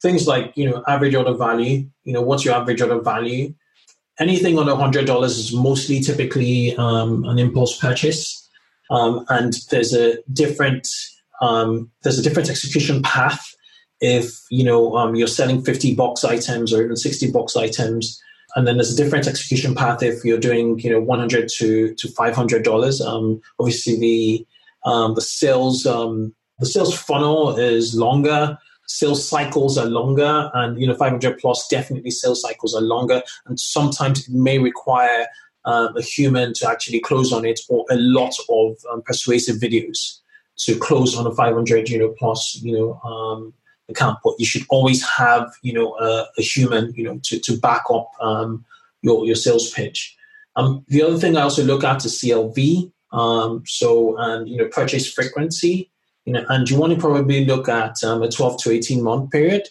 Things 0.00 0.26
like 0.26 0.52
you 0.56 0.68
know 0.68 0.82
average 0.86 1.14
order 1.14 1.34
value. 1.34 1.88
You 2.04 2.12
know 2.12 2.22
what's 2.22 2.44
your 2.44 2.54
average 2.54 2.80
order 2.80 3.00
value? 3.00 3.54
Anything 4.20 4.58
under 4.58 4.74
hundred 4.74 5.06
dollars 5.06 5.38
is 5.38 5.52
mostly 5.54 6.00
typically 6.00 6.76
um, 6.76 7.24
an 7.24 7.38
impulse 7.38 7.78
purchase, 7.78 8.48
um, 8.90 9.24
and 9.28 9.54
there's 9.70 9.94
a 9.94 10.18
different 10.32 10.88
um, 11.40 11.90
there's 12.02 12.18
a 12.18 12.22
different 12.22 12.50
execution 12.50 13.02
path. 13.02 13.54
If 14.00 14.32
you 14.50 14.64
know 14.64 14.96
um, 14.96 15.14
you're 15.14 15.28
selling 15.28 15.62
50 15.62 15.94
box 15.94 16.24
items 16.24 16.72
or 16.72 16.82
even 16.82 16.96
60 16.96 17.30
box 17.30 17.56
items 17.56 18.20
and 18.56 18.66
then 18.66 18.76
there's 18.76 18.92
a 18.92 18.96
different 18.96 19.26
execution 19.26 19.74
path 19.74 20.02
if 20.02 20.24
you're 20.24 20.38
doing 20.38 20.78
you 20.80 20.90
know 20.90 21.00
100 21.00 21.48
to 21.58 21.94
to 21.94 22.08
500 22.08 22.64
dollars. 22.64 23.00
Um, 23.00 23.40
obviously 23.58 23.98
the 23.98 24.46
um, 24.84 25.14
the 25.14 25.20
sales 25.20 25.82
the 25.82 26.66
sales 26.66 26.98
funnel 26.98 27.56
is 27.56 27.94
longer 27.94 28.58
sales 28.88 29.26
cycles 29.26 29.78
are 29.78 29.86
longer 29.86 30.50
and 30.54 30.80
you 30.80 30.86
know 30.86 30.94
500 30.94 31.38
plus 31.38 31.68
definitely 31.68 32.10
sales 32.10 32.42
cycles 32.42 32.74
are 32.74 32.82
longer 32.82 33.22
and 33.46 33.60
sometimes 33.60 34.26
it 34.26 34.34
may 34.34 34.58
require 34.58 35.26
uh, 35.64 35.88
a 35.96 36.02
human 36.02 36.54
to 36.54 36.68
actually 36.68 36.98
close 37.00 37.32
on 37.32 37.44
it 37.44 37.60
or 37.68 37.84
a 37.90 37.96
lot 37.96 38.34
of 38.48 38.76
um, 38.90 39.02
persuasive 39.02 39.56
videos 39.56 40.18
to 40.56 40.76
close 40.78 41.16
on 41.16 41.26
a 41.26 41.34
500 41.34 41.88
you 41.88 41.98
know 41.98 42.14
plus 42.18 42.58
you 42.62 42.72
know 42.72 43.00
um, 43.08 43.52
account, 43.88 44.18
but 44.22 44.34
you 44.38 44.46
should 44.46 44.64
always 44.68 45.06
have 45.08 45.50
you 45.62 45.72
know 45.72 45.96
a, 45.98 46.26
a 46.38 46.42
human 46.42 46.92
you 46.94 47.04
know 47.04 47.18
to, 47.24 47.38
to 47.40 47.56
back 47.58 47.84
up 47.90 48.10
um, 48.20 48.64
your 49.02 49.24
your 49.26 49.36
sales 49.36 49.70
pitch. 49.70 50.16
Um, 50.56 50.84
the 50.88 51.02
other 51.02 51.18
thing 51.18 51.36
I 51.36 51.42
also 51.42 51.64
look 51.64 51.84
at 51.84 52.04
is 52.04 52.20
CLV. 52.20 52.92
Um, 53.10 53.62
so 53.66 54.16
and 54.18 54.48
you 54.48 54.56
know 54.56 54.68
purchase 54.68 55.10
frequency. 55.10 55.90
You 56.28 56.34
know, 56.34 56.44
and 56.50 56.68
you 56.68 56.78
want 56.78 56.92
to 56.92 57.00
probably 57.00 57.46
look 57.46 57.70
at 57.70 58.04
um, 58.04 58.22
a 58.22 58.28
12 58.30 58.62
to 58.64 58.70
18 58.70 59.02
month 59.02 59.30
period. 59.30 59.62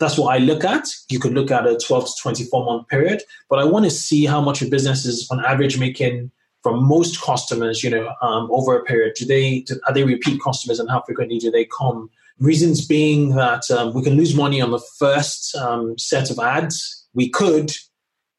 That's 0.00 0.18
what 0.18 0.34
I 0.34 0.38
look 0.38 0.64
at. 0.64 0.88
You 1.08 1.20
could 1.20 1.34
look 1.34 1.52
at 1.52 1.68
a 1.68 1.78
12 1.78 2.06
to 2.06 2.12
24 2.20 2.64
month 2.64 2.88
period, 2.88 3.22
but 3.48 3.60
I 3.60 3.64
want 3.64 3.84
to 3.84 3.92
see 3.92 4.24
how 4.26 4.40
much 4.40 4.60
your 4.60 4.70
business 4.70 5.06
is 5.06 5.30
on 5.30 5.44
average 5.44 5.78
making 5.78 6.32
from 6.64 6.82
most 6.82 7.22
customers. 7.22 7.84
You 7.84 7.90
know, 7.90 8.12
um, 8.22 8.48
over 8.50 8.76
a 8.76 8.82
period. 8.82 9.14
Do 9.14 9.24
they 9.24 9.60
do, 9.60 9.78
are 9.86 9.94
they 9.94 10.02
repeat 10.02 10.42
customers, 10.42 10.80
and 10.80 10.90
how 10.90 11.00
frequently 11.02 11.38
do 11.38 11.48
they 11.48 11.66
come? 11.66 12.10
Reasons 12.40 12.84
being 12.84 13.36
that 13.36 13.70
um, 13.70 13.94
we 13.94 14.02
can 14.02 14.14
lose 14.14 14.34
money 14.34 14.60
on 14.60 14.72
the 14.72 14.82
first 14.98 15.54
um, 15.54 15.96
set 15.96 16.28
of 16.28 16.40
ads. 16.40 17.06
We 17.14 17.28
could. 17.28 17.70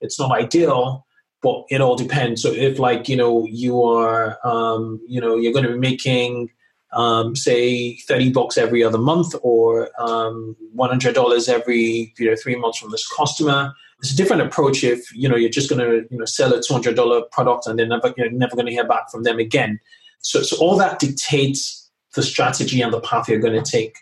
It's 0.02 0.20
not 0.20 0.34
ideal, 0.34 1.06
but 1.42 1.64
it 1.70 1.80
all 1.80 1.96
depends. 1.96 2.42
So 2.42 2.52
if 2.52 2.80
like 2.80 3.08
you 3.08 3.16
know 3.16 3.48
you 3.50 3.82
are 3.82 4.46
um, 4.46 5.00
you 5.08 5.22
know 5.22 5.38
you're 5.38 5.54
going 5.54 5.68
to 5.68 5.72
be 5.72 5.80
making 5.80 6.50
um, 6.94 7.36
say 7.36 7.96
30 7.98 8.32
bucks 8.32 8.58
every 8.58 8.84
other 8.84 8.98
month 8.98 9.34
or 9.44 9.90
um, 10.00 10.56
$100 10.76 11.50
every 11.50 12.14
you 12.18 12.30
know 12.30 12.36
three 12.36 12.56
months 12.56 12.80
from 12.80 12.92
this 12.92 13.08
customer 13.08 13.74
it's 14.00 14.12
a 14.12 14.16
different 14.16 14.42
approach 14.42 14.84
if 14.84 15.16
you 15.16 15.30
know 15.30 15.36
you're 15.36 15.50
just 15.50 15.70
going 15.70 15.80
to 15.80 16.08
you 16.12 16.18
know 16.18 16.26
sell 16.26 16.54
a 16.54 16.60
$200 16.60 17.32
product 17.32 17.68
and 17.68 17.80
then 17.80 17.90
never 17.90 18.14
you're 18.18 18.32
never 18.32 18.56
going 18.56 18.66
to 18.66 18.72
hear 18.72 18.88
back 18.88 19.10
from 19.10 19.24
them 19.24 19.40
again 19.40 19.80
so, 20.22 20.42
so 20.44 20.58
all 20.58 20.78
that 20.78 21.00
dictates 21.00 21.90
the 22.16 22.24
strategy 22.24 22.82
and 22.82 22.94
the 22.94 23.02
path 23.02 23.28
you're 23.28 23.40
going 23.40 23.62
to 23.62 23.70
take. 23.70 23.98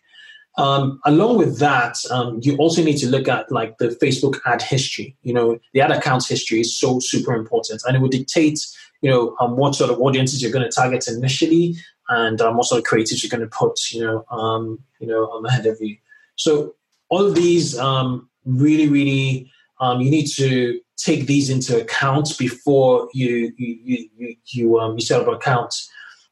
Um, 0.57 0.99
along 1.05 1.37
with 1.37 1.59
that, 1.59 1.97
um, 2.11 2.39
you 2.41 2.57
also 2.57 2.83
need 2.83 2.97
to 2.97 3.07
look 3.07 3.27
at 3.27 3.51
like 3.51 3.77
the 3.77 3.89
Facebook 4.01 4.39
ad 4.45 4.61
history. 4.61 5.15
You 5.21 5.33
know, 5.33 5.59
the 5.73 5.81
ad 5.81 5.91
accounts 5.91 6.27
history 6.27 6.59
is 6.59 6.77
so 6.77 6.99
super 6.99 7.33
important, 7.33 7.81
and 7.85 7.95
it 7.95 7.99
will 7.99 8.09
dictate 8.09 8.59
you 9.01 9.09
know 9.09 9.35
um, 9.39 9.55
what 9.55 9.75
sort 9.75 9.89
of 9.89 10.01
audiences 10.01 10.41
you're 10.41 10.51
going 10.51 10.69
to 10.69 10.75
target 10.75 11.07
initially, 11.07 11.77
and 12.09 12.41
um, 12.41 12.57
what 12.57 12.65
sort 12.65 12.79
of 12.79 12.85
creatives 12.85 13.23
you're 13.23 13.29
going 13.29 13.47
to 13.47 13.55
put 13.55 13.79
you 13.91 14.01
know 14.01 14.25
um, 14.31 14.79
you 14.99 15.07
know 15.07 15.29
um, 15.31 15.45
ahead 15.45 15.65
of 15.65 15.77
you. 15.79 15.97
So 16.35 16.75
all 17.09 17.25
of 17.25 17.35
these 17.35 17.77
um, 17.77 18.29
really, 18.45 18.87
really, 18.87 19.51
um, 19.79 20.01
you 20.01 20.11
need 20.11 20.27
to 20.35 20.79
take 20.97 21.27
these 21.27 21.49
into 21.49 21.81
account 21.81 22.37
before 22.37 23.09
you 23.13 23.53
you 23.57 23.79
you 23.83 24.09
you, 24.17 24.35
you, 24.45 24.79
um, 24.79 24.95
you 24.95 25.01
set 25.01 25.21
up 25.21 25.27
an 25.27 25.35
account 25.35 25.73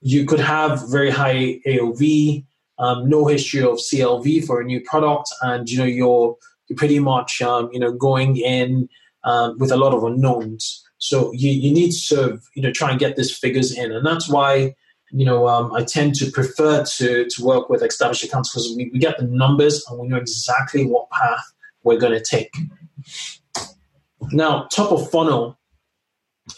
you 0.02 0.26
could 0.26 0.40
have 0.40 0.90
very 0.90 1.10
high 1.10 1.60
AOV, 1.66 2.46
um, 2.80 3.10
no 3.10 3.26
history 3.26 3.62
of 3.62 3.78
CLV 3.78 4.46
for 4.46 4.62
a 4.62 4.66
new 4.66 4.82
product, 4.82 5.30
and 5.42 5.70
you 5.70 5.78
know 5.78 5.86
you're 5.86 6.36
you're 6.68 6.78
pretty 6.78 7.00
much 7.00 7.42
um, 7.42 7.70
you 7.72 7.80
know 7.80 7.92
going 7.92 8.38
in 8.38 8.88
um, 9.24 9.58
with 9.58 9.72
a 9.72 9.78
lot 9.78 9.94
of 9.94 10.04
unknowns. 10.04 10.84
So 11.00 11.32
you, 11.34 11.52
you 11.52 11.72
need 11.72 11.92
to 11.92 11.98
sort 11.98 12.32
of 12.32 12.44
you 12.56 12.62
know 12.62 12.72
try 12.72 12.92
and 12.92 13.00
get 13.00 13.16
these 13.16 13.36
figures 13.36 13.76
in, 13.76 13.92
and 13.92 14.06
that's 14.06 14.30
why 14.30 14.76
you 15.12 15.26
know 15.26 15.48
um, 15.48 15.74
I 15.74 15.84
tend 15.84 16.16
to 16.16 16.32
prefer 16.32 16.84
to 16.84 17.28
to 17.28 17.44
work 17.44 17.70
with 17.70 17.84
established 17.84 18.24
accounts 18.24 18.52
because 18.52 18.74
we, 18.76 18.90
we 18.92 19.00
get 19.00 19.18
the 19.18 19.26
numbers 19.26 19.86
and 19.88 20.00
we 20.00 20.08
know 20.08 20.18
exactly 20.18 20.86
what 20.86 21.10
path 21.10 21.54
we're 21.84 22.00
going 22.00 22.14
to 22.14 22.24
take. 22.24 22.54
Now, 24.32 24.68
top 24.72 24.92
of 24.92 25.10
funnel 25.10 25.58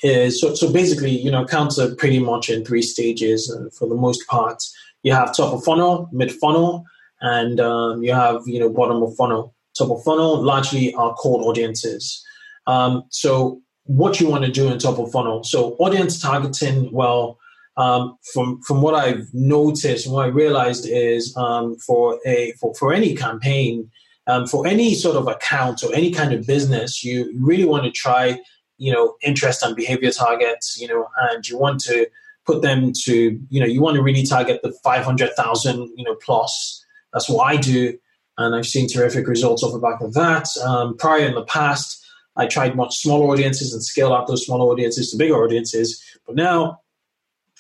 is 0.04 0.42
so, 0.42 0.56
so 0.56 0.72
basically, 0.72 1.12
you 1.12 1.32
know, 1.32 1.44
accounts 1.44 1.78
are 1.80 1.94
pretty 1.96 2.20
much 2.20 2.50
in 2.50 2.66
three 2.66 2.82
stages 2.82 3.52
uh, 3.52 3.70
for 3.78 3.88
the 3.88 3.96
most 3.96 4.28
part. 4.28 4.62
You 5.04 5.14
have 5.14 5.36
top 5.36 5.54
of 5.54 5.64
funnel, 5.64 6.10
mid 6.12 6.32
funnel, 6.32 6.86
and 7.22 7.60
um, 7.60 8.04
you 8.04 8.14
have, 8.14 8.42
you 8.46 8.60
know, 8.60 8.70
bottom 8.70 9.02
of 9.04 9.16
funnel. 9.16 9.56
Top 9.78 9.90
of 9.92 10.04
funnel 10.04 10.42
largely 10.42 10.94
are 10.96 11.16
cold 11.16 11.46
audiences. 11.46 12.24
Um, 12.68 13.04
so 13.10 13.62
what 13.86 14.20
you 14.20 14.30
want 14.30 14.46
to 14.46 14.52
do 14.52 14.72
in 14.72 14.78
top 14.78 15.00
of 15.00 15.12
funnel. 15.12 15.44
So 15.44 15.74
audience 15.80 16.20
targeting, 16.22 16.92
well, 16.92 17.39
um, 17.80 18.18
from 18.34 18.62
from 18.62 18.82
what 18.82 18.94
I've 18.94 19.28
noticed, 19.34 20.06
and 20.06 20.14
what 20.14 20.26
I 20.26 20.30
realized 20.30 20.86
is 20.88 21.36
um, 21.38 21.78
for 21.78 22.20
a 22.26 22.52
for, 22.60 22.76
for 22.76 22.94
any 22.94 23.16
campaign, 23.16 23.90
um, 24.28 24.46
for 24.46 24.68
any 24.68 24.94
sort 24.94 25.16
of 25.16 25.28
account 25.28 25.82
or 25.84 25.94
any 25.96 26.12
kind 26.12 26.34
of 26.34 26.46
business, 26.46 27.04
you 27.04 27.34
really 27.40 27.66
want 27.66 27.86
to 27.86 27.92
try 27.92 28.40
you 28.80 28.92
know 28.92 29.16
interest 29.22 29.64
and 29.64 29.76
behavior 29.76 30.10
targets 30.10 30.80
you 30.82 30.88
know 30.88 31.08
and 31.30 31.48
you 31.48 31.58
want 31.58 31.80
to 31.82 32.08
put 32.46 32.62
them 32.64 32.92
to 32.94 33.40
you 33.50 33.60
know 33.60 33.68
you 33.68 33.82
want 33.82 33.96
to 33.96 34.02
really 34.02 34.24
target 34.24 34.62
the 34.64 34.72
500000 34.84 35.90
you 35.96 36.04
know 36.04 36.16
plus. 36.16 36.84
That's 37.14 37.28
what 37.28 37.44
i 37.46 37.58
do 37.58 37.98
and 38.38 38.56
i've 38.56 38.68
seen 38.68 38.88
terrific 38.88 39.28
results 39.28 39.64
off 39.64 39.74
the 39.74 39.80
back 39.80 40.00
of 40.02 40.14
that. 40.14 40.48
Um, 40.64 40.96
prior 40.98 41.26
in 41.26 41.36
the 41.36 41.46
past 41.46 42.06
i 42.36 42.48
tried 42.48 42.76
much 42.76 42.98
smaller 42.98 43.28
audiences 43.32 43.74
and 43.74 43.84
scaled 43.84 44.14
out 44.14 44.28
those 44.28 44.46
smaller 44.46 44.72
audiences 44.72 45.12
to 45.12 45.18
bigger 45.18 45.44
audiences 45.44 46.02
but 46.26 46.36
now 46.36 46.80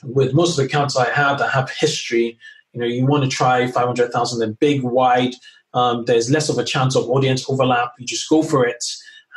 with 0.03 0.33
most 0.33 0.51
of 0.51 0.57
the 0.57 0.63
accounts 0.63 0.95
i 0.95 1.09
have 1.09 1.39
that 1.39 1.51
have 1.51 1.69
history 1.71 2.37
you 2.73 2.79
know 2.79 2.87
you 2.87 3.05
want 3.05 3.23
to 3.23 3.29
try 3.29 3.67
500000 3.67 4.39
They're 4.39 4.49
big 4.49 4.83
wide 4.83 5.33
um, 5.73 6.05
there's 6.05 6.31
less 6.31 6.49
of 6.49 6.57
a 6.57 6.63
chance 6.63 6.95
of 6.95 7.09
audience 7.09 7.47
overlap 7.49 7.93
you 7.99 8.05
just 8.05 8.27
go 8.29 8.41
for 8.41 8.65
it 8.65 8.83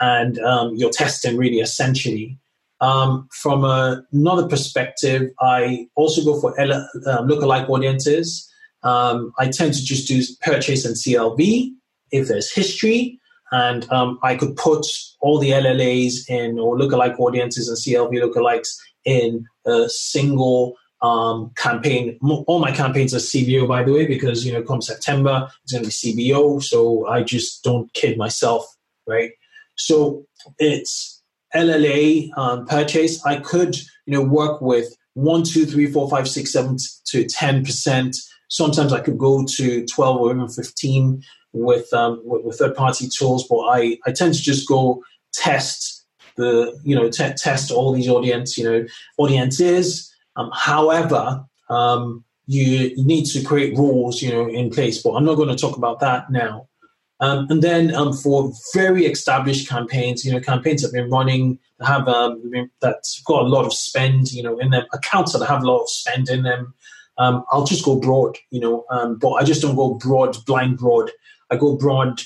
and 0.03 0.39
um, 0.41 0.75
you're 0.75 0.91
testing 0.91 1.37
really 1.37 1.61
essentially. 1.61 2.39
Um, 2.81 3.29
from 3.31 3.65
a, 3.65 4.03
another 4.13 4.49
perspective, 4.49 5.31
I 5.41 5.87
also 5.95 6.25
go 6.25 6.41
for 6.41 6.59
L- 6.61 6.89
um, 7.07 7.29
lookalike 7.29 7.71
audiences. 7.71 8.51
Um, 8.83 9.33
I 9.39 9.49
tend 9.49 9.75
to 9.75 9.85
just 9.85 10.09
do 10.09 10.21
purchase 10.41 10.85
and 10.85 10.97
CLV 10.97 11.71
if 12.11 12.27
there's 12.27 12.53
history, 12.53 13.21
and 13.53 13.89
um, 13.93 14.19
I 14.25 14.35
could 14.35 14.57
put 14.57 14.85
all 15.21 15.39
the 15.39 15.51
LLAs 15.51 16.29
in 16.29 16.59
or 16.59 16.77
lookalike 16.77 17.19
audiences 17.21 17.69
and 17.69 17.79
CLV 17.79 18.13
lookalikes 18.21 18.77
in 19.05 19.47
a 19.67 19.89
single 19.89 20.77
um, 21.03 21.51
campaign. 21.57 22.19
All 22.23 22.61
my 22.61 22.73
campaigns 22.73 23.13
are 23.13 23.19
CBO, 23.19 23.67
by 23.67 23.83
the 23.83 23.93
way, 23.93 24.07
because 24.07 24.47
you 24.47 24.53
know, 24.53 24.63
come 24.63 24.81
September, 24.81 25.49
it's 25.65 25.73
going 25.73 25.85
to 25.85 25.89
be 25.89 26.31
CBO. 26.31 26.63
So 26.63 27.07
I 27.09 27.23
just 27.23 27.65
don't 27.65 27.93
kid 27.93 28.17
myself, 28.17 28.65
right? 29.07 29.33
So 29.77 30.25
it's 30.59 31.23
LLA 31.55 32.37
um, 32.39 32.67
purchase. 32.67 33.25
I 33.27 33.41
could, 33.41 33.77
you 34.07 34.15
know, 34.15 34.23
work 34.23 34.61
with 34.61 34.95
one, 35.15 35.43
two, 35.43 35.67
three, 35.67 35.91
four, 35.91 36.09
five, 36.09 36.29
six, 36.29 36.53
seven 36.53 36.77
to 37.07 37.25
ten 37.25 37.65
percent. 37.65 38.17
Sometimes 38.49 38.93
I 38.93 39.01
could 39.01 39.19
go 39.19 39.45
to 39.45 39.87
twelve 39.87 40.21
or 40.21 40.31
even 40.31 40.49
fifteen 40.49 41.23
with 41.53 41.93
um, 41.93 42.23
with, 42.25 42.45
with 42.45 42.59
third 42.59 42.77
party 42.77 43.09
tools, 43.09 43.47
but 43.49 43.59
I 43.59 43.99
I 44.07 44.13
tend 44.13 44.35
to 44.35 44.43
just 44.43 44.69
go 44.69 45.03
test 45.35 46.02
the 46.37 46.79
you 46.85 46.95
know 46.95 47.11
test 47.11 47.71
all 47.71 47.93
these 47.93 48.09
audience 48.09 48.57
you 48.57 48.65
know 48.65 48.87
audiences. 49.19 50.09
Um, 50.37 50.51
however, 50.55 51.45
um, 51.69 52.25
you, 52.47 52.95
need 53.05 53.27
to 53.27 53.43
create 53.43 53.77
rules 53.77 54.23
you 54.23 54.31
know 54.31 54.49
in 54.49 54.71
place, 54.71 55.03
but 55.03 55.13
I'm 55.13 55.25
not 55.25 55.37
going 55.37 55.49
to 55.49 55.57
talk 55.57 55.77
about 55.77 56.01
that 56.01 56.31
now. 56.31 56.69
Um, 57.21 57.47
and 57.51 57.63
then 57.63 57.95
um, 57.95 58.13
for 58.13 58.53
very 58.75 59.07
established 59.07 59.69
campaigns, 59.69 60.25
you 60.25 60.33
know, 60.33 60.41
campaigns 60.41 60.83
that 60.83 60.89
have 60.89 60.93
been 61.05 61.11
running, 61.11 61.57
that 61.79 61.87
have 61.87 62.09
um, 62.09 62.43
that's 62.81 63.23
got 63.23 63.43
a 63.43 63.49
lot 63.49 63.65
of 63.65 63.73
spend, 63.73 64.33
you 64.33 64.43
know, 64.43 64.59
in 64.59 64.71
them, 64.71 64.87
accounts 64.93 65.33
that 65.33 65.47
have 65.47 65.63
a 65.63 65.67
lot 65.67 65.83
of 65.83 65.89
spend 65.89 66.29
in 66.29 66.43
them. 66.43 66.75
Um, 67.19 67.45
I'll 67.53 67.65
just 67.65 67.85
go 67.85 68.01
broad, 68.01 68.39
you 68.51 68.59
know, 68.59 68.85
but 69.21 69.35
I 69.35 69.45
just 69.45 69.63
don't 69.63 69.77
go 69.77 69.95
broad, 69.95 70.37
blind 70.47 70.79
broad. 70.79 71.13
I 71.51 71.57
go 71.57 71.77
broad 71.77 72.23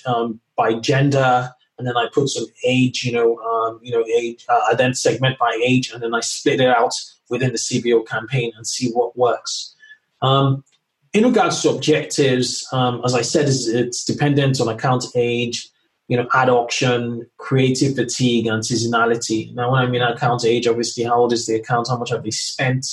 by 0.56 0.74
gender, 0.80 1.52
and 1.78 1.86
then 1.86 1.96
I 1.96 2.08
put 2.12 2.28
some 2.28 2.46
age, 2.64 3.04
you 3.04 3.12
know, 3.12 3.38
um, 3.38 3.80
you 3.82 3.92
know, 3.92 4.04
age. 4.06 4.44
Uh, 4.48 4.60
I 4.70 4.74
then 4.74 4.94
segment 4.94 5.38
by 5.38 5.58
age, 5.64 5.90
and 5.92 6.02
then 6.02 6.14
I 6.14 6.20
split 6.20 6.60
it 6.60 6.68
out 6.68 6.92
within 7.28 7.52
the 7.52 7.58
CBO 7.58 8.06
campaign 8.06 8.52
and 8.56 8.66
see 8.66 8.90
what 8.90 9.16
works. 9.16 9.74
Um, 10.22 10.64
in 11.12 11.24
regards 11.24 11.62
to 11.62 11.70
objectives, 11.70 12.66
um, 12.72 13.00
as 13.04 13.14
I 13.14 13.22
said, 13.22 13.46
it's, 13.46 13.66
it's, 13.66 14.04
dependent 14.04 14.60
on 14.60 14.68
account 14.68 15.04
age, 15.14 15.68
you 16.08 16.16
know, 16.16 16.28
ad 16.34 16.48
auction, 16.48 17.26
creative 17.38 17.96
fatigue, 17.96 18.46
and 18.46 18.62
seasonality. 18.62 19.54
Now, 19.54 19.72
when 19.72 19.82
I 19.82 19.86
mean 19.86 20.02
account 20.02 20.44
age, 20.44 20.66
obviously, 20.66 21.04
how 21.04 21.16
old 21.16 21.32
is 21.32 21.46
the 21.46 21.54
account? 21.56 21.88
How 21.88 21.96
much 21.96 22.10
have 22.10 22.22
they 22.22 22.30
spent? 22.30 22.86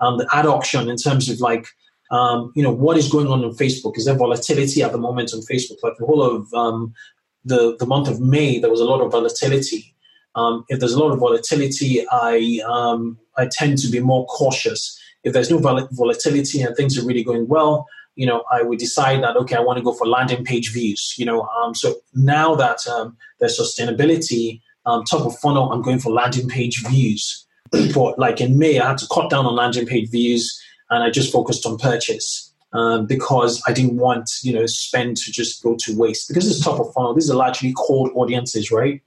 Um, 0.00 0.18
the 0.18 0.28
ad 0.32 0.46
auction 0.46 0.88
in 0.88 0.96
terms 0.96 1.28
of 1.28 1.40
like, 1.40 1.66
um, 2.10 2.52
you 2.54 2.62
know, 2.62 2.70
what 2.70 2.96
is 2.96 3.10
going 3.10 3.26
on 3.26 3.44
on 3.44 3.50
Facebook? 3.52 3.96
Is 3.96 4.04
there 4.04 4.14
volatility 4.14 4.82
at 4.82 4.92
the 4.92 4.98
moment 4.98 5.32
on 5.34 5.40
Facebook? 5.40 5.78
Like 5.82 5.96
the 5.98 6.06
whole 6.06 6.22
of 6.22 6.52
um, 6.54 6.94
the 7.44 7.76
the 7.78 7.86
month 7.86 8.08
of 8.08 8.20
May, 8.20 8.58
there 8.58 8.70
was 8.70 8.80
a 8.80 8.84
lot 8.84 9.00
of 9.00 9.12
volatility. 9.12 9.94
Um, 10.34 10.64
if 10.68 10.80
there's 10.80 10.94
a 10.94 10.98
lot 10.98 11.12
of 11.12 11.18
volatility, 11.18 12.04
I 12.10 12.60
um, 12.66 13.18
I 13.36 13.48
tend 13.50 13.78
to 13.78 13.88
be 13.90 14.00
more 14.00 14.26
cautious 14.26 14.98
if 15.24 15.32
there's 15.32 15.50
no 15.50 15.58
volatility 15.58 16.62
and 16.62 16.76
things 16.76 16.98
are 16.98 17.06
really 17.06 17.24
going 17.24 17.48
well, 17.48 17.86
you 18.14 18.26
know, 18.26 18.44
I 18.52 18.62
would 18.62 18.78
decide 18.78 19.22
that 19.24 19.36
okay, 19.36 19.56
I 19.56 19.60
want 19.60 19.78
to 19.78 19.82
go 19.82 19.92
for 19.92 20.06
landing 20.06 20.44
page 20.44 20.72
views. 20.72 21.14
You 21.18 21.26
know, 21.26 21.42
um, 21.42 21.74
so 21.74 21.96
now 22.14 22.54
that 22.54 22.86
um, 22.86 23.16
there's 23.40 23.58
sustainability, 23.58 24.60
um, 24.86 25.02
top 25.04 25.26
of 25.26 25.36
funnel, 25.38 25.72
I'm 25.72 25.82
going 25.82 25.98
for 25.98 26.12
landing 26.12 26.48
page 26.48 26.84
views. 26.86 27.46
but 27.94 28.18
like 28.18 28.40
in 28.40 28.58
May, 28.58 28.78
I 28.78 28.88
had 28.88 28.98
to 28.98 29.08
cut 29.12 29.30
down 29.30 29.46
on 29.46 29.56
landing 29.56 29.86
page 29.86 30.10
views, 30.10 30.60
and 30.90 31.02
I 31.02 31.10
just 31.10 31.32
focused 31.32 31.66
on 31.66 31.78
purchase. 31.78 32.52
Um, 32.74 33.06
because 33.06 33.62
I 33.68 33.72
didn't 33.72 33.96
want 33.96 34.28
you 34.42 34.52
know 34.52 34.66
spend 34.66 35.16
to 35.18 35.30
just 35.30 35.62
go 35.62 35.76
to 35.76 35.96
waste 35.96 36.28
because 36.28 36.50
it's 36.50 36.64
top 36.64 36.80
of 36.80 36.92
funnel. 36.92 37.14
These 37.14 37.30
are 37.30 37.36
largely 37.36 37.72
cold 37.76 38.10
audiences, 38.14 38.72
right? 38.72 39.00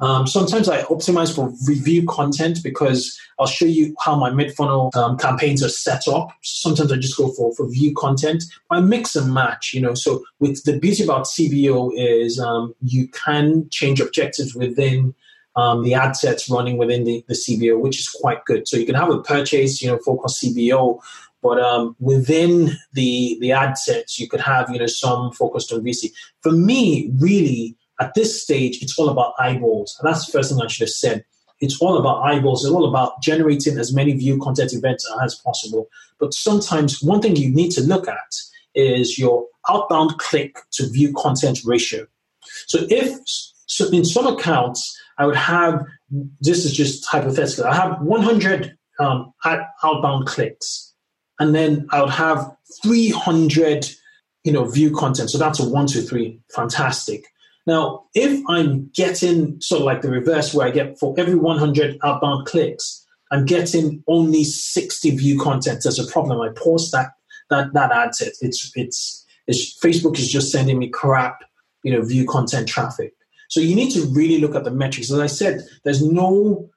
Um, 0.00 0.26
sometimes 0.26 0.68
I 0.68 0.82
optimize 0.82 1.34
for 1.34 1.52
review 1.66 2.06
content 2.06 2.60
because 2.62 3.18
I'll 3.38 3.46
show 3.46 3.64
you 3.64 3.96
how 4.00 4.14
my 4.14 4.30
mid 4.30 4.54
funnel 4.54 4.90
um, 4.94 5.18
campaigns 5.18 5.62
are 5.62 5.68
set 5.68 6.06
up. 6.06 6.30
Sometimes 6.42 6.92
I 6.92 6.96
just 6.96 7.16
go 7.16 7.32
for, 7.32 7.52
for 7.54 7.68
view 7.68 7.92
content. 7.94 8.44
I 8.70 8.80
mix 8.80 9.16
and 9.16 9.34
match, 9.34 9.72
you 9.74 9.80
know. 9.80 9.94
So 9.94 10.24
with 10.38 10.62
the 10.64 10.78
beauty 10.78 11.02
about 11.02 11.24
CBO 11.24 11.90
is 11.96 12.38
um, 12.38 12.74
you 12.80 13.08
can 13.08 13.68
change 13.70 14.00
objectives 14.00 14.54
within 14.54 15.14
um, 15.56 15.82
the 15.82 15.94
ad 15.94 16.14
sets 16.14 16.48
running 16.48 16.76
within 16.76 17.02
the, 17.02 17.24
the 17.26 17.34
CBO, 17.34 17.80
which 17.80 17.98
is 17.98 18.08
quite 18.08 18.44
good. 18.44 18.68
So 18.68 18.76
you 18.76 18.86
can 18.86 18.94
have 18.94 19.10
a 19.10 19.20
purchase, 19.20 19.82
you 19.82 19.88
know, 19.88 19.98
focus 19.98 20.40
CBO, 20.44 21.00
but 21.42 21.60
um, 21.60 21.96
within 22.00 22.76
the 22.92 23.38
the 23.40 23.52
ad 23.52 23.78
sets, 23.78 24.18
you 24.18 24.28
could 24.28 24.40
have 24.40 24.70
you 24.70 24.78
know 24.78 24.86
some 24.86 25.32
focused 25.32 25.72
on 25.72 25.80
VC. 25.80 26.10
For 26.42 26.52
me, 26.52 27.10
really, 27.18 27.76
at 28.00 28.14
this 28.14 28.42
stage, 28.42 28.82
it's 28.82 28.98
all 28.98 29.08
about 29.08 29.34
eyeballs. 29.38 29.96
And 30.00 30.08
that's 30.08 30.26
the 30.26 30.32
first 30.32 30.50
thing 30.50 30.60
I 30.60 30.68
should 30.68 30.86
have 30.86 30.90
said. 30.90 31.24
It's 31.60 31.80
all 31.80 31.98
about 31.98 32.22
eyeballs. 32.22 32.64
It's 32.64 32.72
all 32.72 32.88
about 32.88 33.20
generating 33.20 33.78
as 33.78 33.92
many 33.92 34.12
view 34.12 34.38
content 34.38 34.72
events 34.72 35.08
as 35.22 35.34
possible. 35.34 35.88
But 36.20 36.32
sometimes 36.32 37.02
one 37.02 37.20
thing 37.20 37.36
you 37.36 37.52
need 37.52 37.70
to 37.72 37.82
look 37.82 38.06
at 38.08 38.34
is 38.74 39.18
your 39.18 39.46
outbound 39.68 40.18
click 40.18 40.58
to 40.72 40.88
view 40.88 41.12
content 41.14 41.60
ratio. 41.64 42.06
So 42.66 42.86
if 42.88 43.18
so 43.66 43.88
in 43.90 44.04
some 44.04 44.26
accounts, 44.26 44.96
I 45.18 45.26
would 45.26 45.36
have 45.36 45.84
this 46.40 46.64
is 46.64 46.74
just 46.74 47.06
hypothetical. 47.06 47.66
I 47.66 47.74
have 47.74 48.00
100 48.00 48.76
um, 49.00 49.32
outbound 49.82 50.26
clicks, 50.26 50.87
and 51.38 51.54
then 51.54 51.86
I 51.90 52.00
would 52.00 52.10
have 52.10 52.56
300, 52.82 53.88
you 54.44 54.52
know, 54.52 54.64
view 54.64 54.94
content. 54.94 55.30
So 55.30 55.38
that's 55.38 55.60
a 55.60 55.68
one, 55.68 55.86
two, 55.86 56.02
three, 56.02 56.40
fantastic. 56.54 57.24
Now, 57.66 58.06
if 58.14 58.42
I'm 58.48 58.90
getting 58.94 59.60
sort 59.60 59.80
of 59.80 59.86
like 59.86 60.00
the 60.00 60.10
reverse 60.10 60.54
where 60.54 60.66
I 60.66 60.70
get 60.70 60.98
for 60.98 61.14
every 61.18 61.34
100 61.34 61.98
outbound 62.02 62.46
clicks, 62.46 63.04
I'm 63.30 63.44
getting 63.44 64.02
only 64.08 64.44
60 64.44 65.10
view 65.10 65.38
content 65.38 65.84
as 65.84 65.98
a 65.98 66.10
problem. 66.10 66.40
I 66.40 66.48
pause 66.50 66.90
that 66.92 67.10
that 67.50 67.72
that 67.74 67.92
ad 67.92 68.14
set. 68.14 68.32
It's 68.40 68.72
it's 68.74 69.26
it's 69.46 69.78
Facebook 69.78 70.18
is 70.18 70.30
just 70.30 70.50
sending 70.50 70.78
me 70.78 70.88
crap, 70.88 71.40
you 71.82 71.92
know, 71.92 72.02
view 72.02 72.26
content 72.26 72.68
traffic. 72.68 73.12
So 73.48 73.60
you 73.60 73.74
need 73.74 73.90
to 73.92 74.06
really 74.06 74.40
look 74.40 74.54
at 74.54 74.64
the 74.64 74.70
metrics. 74.70 75.10
As 75.10 75.18
I 75.18 75.26
said, 75.26 75.60
there's 75.84 76.02
no 76.02 76.70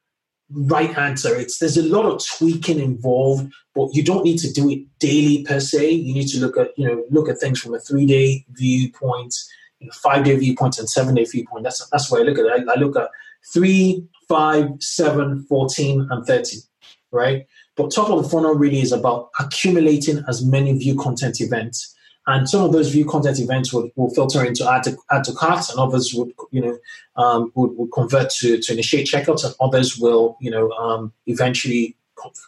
right 0.54 0.96
answer. 0.98 1.36
It's 1.36 1.60
there's 1.60 1.78
a 1.78 1.84
lot 1.84 2.06
of 2.06 2.22
tweaking 2.38 2.80
involved, 2.80 3.52
but 3.76 3.90
you 3.94 4.04
don't 4.04 4.24
need 4.24 4.40
to 4.40 4.52
do 4.52 4.70
it 4.70 4.80
daily 5.00 5.44
per 5.44 5.60
se. 5.60 5.92
You 5.92 6.14
need 6.14 6.28
to 6.30 6.40
look 6.40 6.58
at 6.58 6.70
you 6.78 6.88
know 6.88 7.04
look 7.10 7.30
at 7.30 7.40
things 7.40 7.60
from 7.60 7.74
a 7.74 7.80
three 7.80 8.06
day 8.06 8.46
viewpoint 8.52 9.34
you 9.80 9.88
know, 9.88 9.94
five 9.94 10.24
day 10.24 10.36
viewpoint 10.36 10.78
and 10.78 10.90
seven 10.90 11.16
day 11.16 11.26
viewpoint. 11.26 11.64
That's 11.64 11.88
that's 11.90 12.12
where 12.12 12.22
I 12.22 12.24
look 12.24 12.38
at 12.38 12.46
it. 12.46 12.70
I, 12.70 12.74
I 12.74 12.76
look 12.76 12.96
at 12.96 13.10
three, 13.54 14.06
five, 14.28 14.70
seven, 14.80 15.46
14, 15.50 16.08
and 16.10 16.26
30, 16.26 16.58
right? 17.12 17.46
But 17.76 17.92
top 17.92 18.10
of 18.10 18.24
the 18.24 18.30
funnel 18.30 18.54
really 18.54 18.82
is 18.82 18.92
about 18.92 19.30
accumulating 19.40 20.24
as 20.28 20.46
many 20.46 20.74
view 20.78 20.96
content 20.96 21.42
events. 21.42 21.96
And 22.28 22.48
some 22.48 22.64
of 22.64 22.72
those 22.72 22.92
view 22.92 23.06
content 23.06 23.40
events 23.40 23.74
will, 23.74 23.90
filter 24.14 24.46
into 24.46 24.70
add 24.70 24.84
to, 24.84 24.96
add 25.10 25.24
to 25.24 25.34
carts, 25.34 25.70
and 25.70 25.80
others 25.80 26.14
would, 26.14 26.32
you 26.52 26.62
know, 26.62 26.78
um, 27.16 27.52
would, 27.56 27.72
would 27.78 27.92
convert 27.92 28.30
to, 28.30 28.60
to 28.60 28.74
initiate 28.74 29.08
checkouts, 29.08 29.44
and 29.44 29.56
others 29.60 29.98
will, 29.98 30.38
you 30.40 30.52
know, 30.52 30.70
um, 30.72 31.12
eventually, 31.26 31.98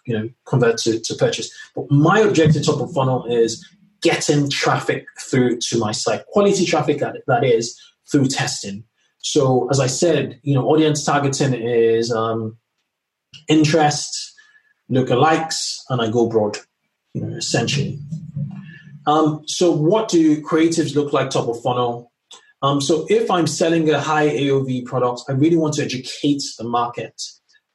you 0.05 0.17
know, 0.17 0.29
convert 0.45 0.77
to, 0.77 0.99
to 0.99 1.15
purchase. 1.15 1.51
But 1.75 1.89
my 1.89 2.19
objective 2.19 2.63
top 2.63 2.81
of 2.81 2.93
funnel 2.93 3.25
is 3.25 3.67
getting 4.01 4.49
traffic 4.49 5.07
through 5.19 5.59
to 5.59 5.79
my 5.79 5.91
site, 5.91 6.25
quality 6.27 6.65
traffic 6.65 6.99
that, 6.99 7.15
that 7.25 7.43
is 7.43 7.79
through 8.11 8.27
testing. 8.27 8.83
So 9.19 9.69
as 9.71 9.79
I 9.79 9.87
said, 9.87 10.39
you 10.43 10.53
know, 10.53 10.67
audience 10.67 11.03
targeting 11.03 11.53
is 11.53 12.11
um, 12.11 12.57
interest, 13.47 14.33
lookalikes, 14.91 15.79
and 15.89 16.01
I 16.01 16.11
go 16.11 16.27
broad, 16.27 16.57
you 17.13 17.25
know, 17.25 17.37
essentially. 17.37 17.99
Um, 19.05 19.43
so 19.47 19.71
what 19.71 20.09
do 20.09 20.41
creatives 20.41 20.95
look 20.95 21.13
like 21.13 21.29
top 21.29 21.47
of 21.47 21.61
funnel? 21.61 22.11
Um, 22.61 22.79
so 22.79 23.05
if 23.09 23.29
I'm 23.29 23.47
selling 23.47 23.89
a 23.89 23.99
high 23.99 24.29
AOV 24.29 24.85
product, 24.85 25.23
I 25.27 25.33
really 25.33 25.57
want 25.57 25.73
to 25.75 25.83
educate 25.83 26.43
the 26.57 26.63
market. 26.63 27.21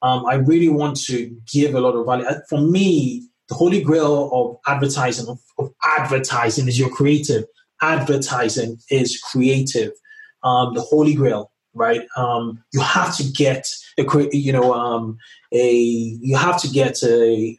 Um, 0.00 0.24
I 0.26 0.34
really 0.34 0.68
want 0.68 0.98
to 1.04 1.36
give 1.52 1.74
a 1.74 1.80
lot 1.80 1.94
of 1.94 2.06
value. 2.06 2.24
Uh, 2.24 2.38
for 2.48 2.60
me, 2.60 3.28
the 3.48 3.54
holy 3.54 3.82
grail 3.82 4.30
of 4.32 4.56
advertising 4.66 5.28
of, 5.28 5.38
of 5.58 5.70
advertising 5.82 6.68
is 6.68 6.78
your 6.78 6.90
creative 6.90 7.44
advertising 7.80 8.78
is 8.90 9.20
creative 9.20 9.92
um, 10.42 10.74
the 10.74 10.80
holy 10.80 11.14
grail 11.14 11.50
right 11.74 12.02
um, 12.16 12.62
you 12.72 12.80
have 12.80 13.16
to 13.16 13.24
get 13.32 13.66
a 13.98 14.04
you 14.32 14.52
know 14.52 14.74
um, 14.74 15.16
a 15.52 15.72
you 15.72 16.36
have 16.36 16.60
to 16.60 16.68
get 16.68 17.02
a 17.02 17.56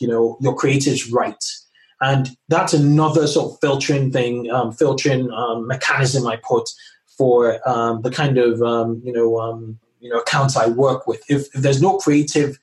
you 0.00 0.08
know 0.08 0.36
your 0.40 0.56
creatives 0.56 1.12
right 1.12 1.44
and 2.00 2.30
that's 2.48 2.72
another 2.72 3.26
sort 3.26 3.52
of 3.52 3.58
filtering 3.60 4.10
thing 4.10 4.50
um, 4.50 4.72
filtering 4.72 5.30
um, 5.32 5.66
mechanism 5.66 6.26
i 6.26 6.36
put 6.36 6.68
for 7.16 7.58
the 8.02 8.10
kind 8.12 8.38
of 8.38 8.58
you 9.04 9.12
know 9.12 9.76
you 10.00 10.10
know 10.10 10.18
accounts 10.18 10.56
i 10.56 10.66
work 10.66 11.06
with 11.06 11.22
if, 11.28 11.46
if 11.54 11.62
there's 11.62 11.82
no 11.82 11.98
creative 11.98 12.58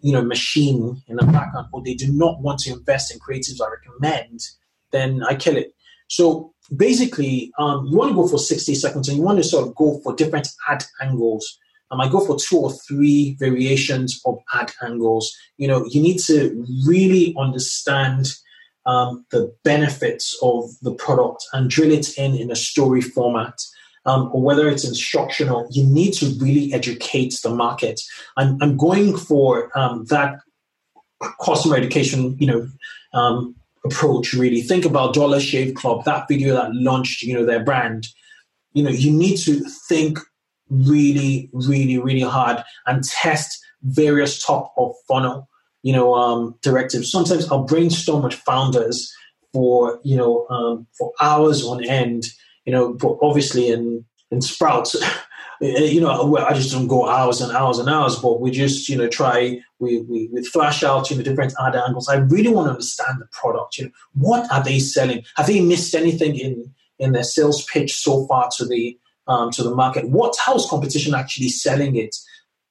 you 0.00 0.12
know 0.12 0.22
machine 0.22 1.02
in 1.08 1.16
the 1.16 1.26
background 1.26 1.68
or 1.72 1.82
they 1.82 1.94
do 1.94 2.12
not 2.12 2.40
want 2.40 2.58
to 2.60 2.72
invest 2.72 3.12
in 3.12 3.18
creatives 3.18 3.60
I 3.60 3.68
recommend, 3.70 4.40
then 4.92 5.22
I 5.24 5.34
kill 5.34 5.56
it. 5.56 5.74
So 6.08 6.54
basically, 6.76 7.52
um, 7.58 7.86
you 7.86 7.96
want 7.96 8.10
to 8.10 8.14
go 8.14 8.28
for 8.28 8.38
60 8.38 8.74
seconds 8.74 9.08
and 9.08 9.16
you 9.16 9.24
want 9.24 9.38
to 9.38 9.44
sort 9.44 9.66
of 9.66 9.74
go 9.74 10.00
for 10.04 10.14
different 10.14 10.48
ad 10.68 10.84
angles. 11.00 11.58
Um, 11.90 12.00
I 12.00 12.08
go 12.08 12.24
for 12.24 12.36
two 12.36 12.58
or 12.58 12.72
three 12.72 13.36
variations 13.38 14.20
of 14.26 14.38
ad 14.52 14.72
angles. 14.82 15.34
You 15.56 15.68
know, 15.68 15.84
you 15.86 16.00
need 16.00 16.18
to 16.20 16.64
really 16.86 17.34
understand 17.38 18.28
um, 18.86 19.26
the 19.30 19.54
benefits 19.64 20.38
of 20.42 20.64
the 20.82 20.94
product 20.94 21.44
and 21.52 21.68
drill 21.68 21.92
it 21.92 22.16
in 22.16 22.34
in 22.34 22.50
a 22.50 22.56
story 22.56 23.02
format 23.02 23.58
um, 24.06 24.30
or 24.32 24.40
whether 24.40 24.68
it's 24.68 24.86
instructional, 24.86 25.66
you 25.70 25.84
need 25.84 26.12
to 26.14 26.26
really 26.38 26.72
educate 26.72 27.38
the 27.42 27.50
market. 27.50 28.00
I'm, 28.36 28.56
I'm 28.62 28.76
going 28.76 29.16
for 29.16 29.76
um, 29.76 30.04
that 30.06 30.38
customer 31.44 31.76
education, 31.76 32.36
you 32.38 32.46
know, 32.46 32.68
um, 33.12 33.56
approach. 33.84 34.32
Really 34.32 34.62
think 34.62 34.84
about 34.84 35.14
Dollar 35.14 35.40
Shave 35.40 35.74
Club, 35.74 36.04
that 36.04 36.28
video 36.28 36.54
that 36.54 36.72
launched, 36.72 37.22
you 37.22 37.34
know, 37.34 37.44
their 37.44 37.64
brand. 37.64 38.06
You 38.74 38.84
know, 38.84 38.90
you 38.90 39.12
need 39.12 39.38
to 39.38 39.60
think 39.88 40.20
really, 40.70 41.50
really, 41.52 41.98
really 41.98 42.20
hard 42.20 42.62
and 42.86 43.02
test 43.02 43.58
various 43.82 44.44
top 44.44 44.72
of 44.78 44.94
funnel, 45.08 45.48
you 45.86 45.92
know, 45.92 46.14
um, 46.14 46.40
directives. 46.62 47.10
Sometimes 47.10 47.50
I'll 47.50 47.64
brainstorm 47.64 48.22
with 48.24 48.34
founders 48.34 49.12
for 49.52 50.00
you 50.02 50.16
know 50.16 50.46
um, 50.48 50.86
for 50.98 51.12
hours 51.20 51.64
on 51.64 51.84
end 51.84 52.24
you 52.66 52.72
know, 52.72 52.92
but 52.92 53.16
obviously 53.22 53.70
in 53.70 54.04
in 54.30 54.42
Sprouts, 54.42 54.96
you 55.60 56.00
know, 56.00 56.36
I 56.36 56.52
just 56.52 56.72
don't 56.72 56.88
go 56.88 57.08
hours 57.08 57.40
and 57.40 57.56
hours 57.56 57.78
and 57.78 57.88
hours, 57.88 58.16
but 58.16 58.40
we 58.40 58.50
just, 58.50 58.88
you 58.88 58.96
know, 58.96 59.06
try, 59.06 59.60
we, 59.78 60.00
we, 60.00 60.28
we 60.32 60.44
flash 60.44 60.82
out, 60.82 61.08
you 61.08 61.16
know, 61.16 61.22
different 61.22 61.54
ad 61.64 61.76
angles. 61.76 62.08
I 62.08 62.16
really 62.16 62.48
want 62.48 62.66
to 62.66 62.72
understand 62.72 63.20
the 63.20 63.26
product. 63.30 63.78
You 63.78 63.84
know, 63.84 63.90
what 64.14 64.50
are 64.50 64.64
they 64.64 64.80
selling? 64.80 65.22
Have 65.36 65.46
they 65.46 65.60
missed 65.60 65.94
anything 65.94 66.36
in, 66.36 66.74
in 66.98 67.12
their 67.12 67.22
sales 67.22 67.64
pitch 67.66 67.94
so 67.94 68.26
far 68.26 68.50
to 68.56 68.66
the, 68.66 68.98
um, 69.28 69.52
to 69.52 69.62
the 69.62 69.74
market? 69.74 70.10
What, 70.10 70.36
how's 70.44 70.68
competition 70.68 71.14
actually 71.14 71.50
selling 71.50 71.94
it? 71.94 72.16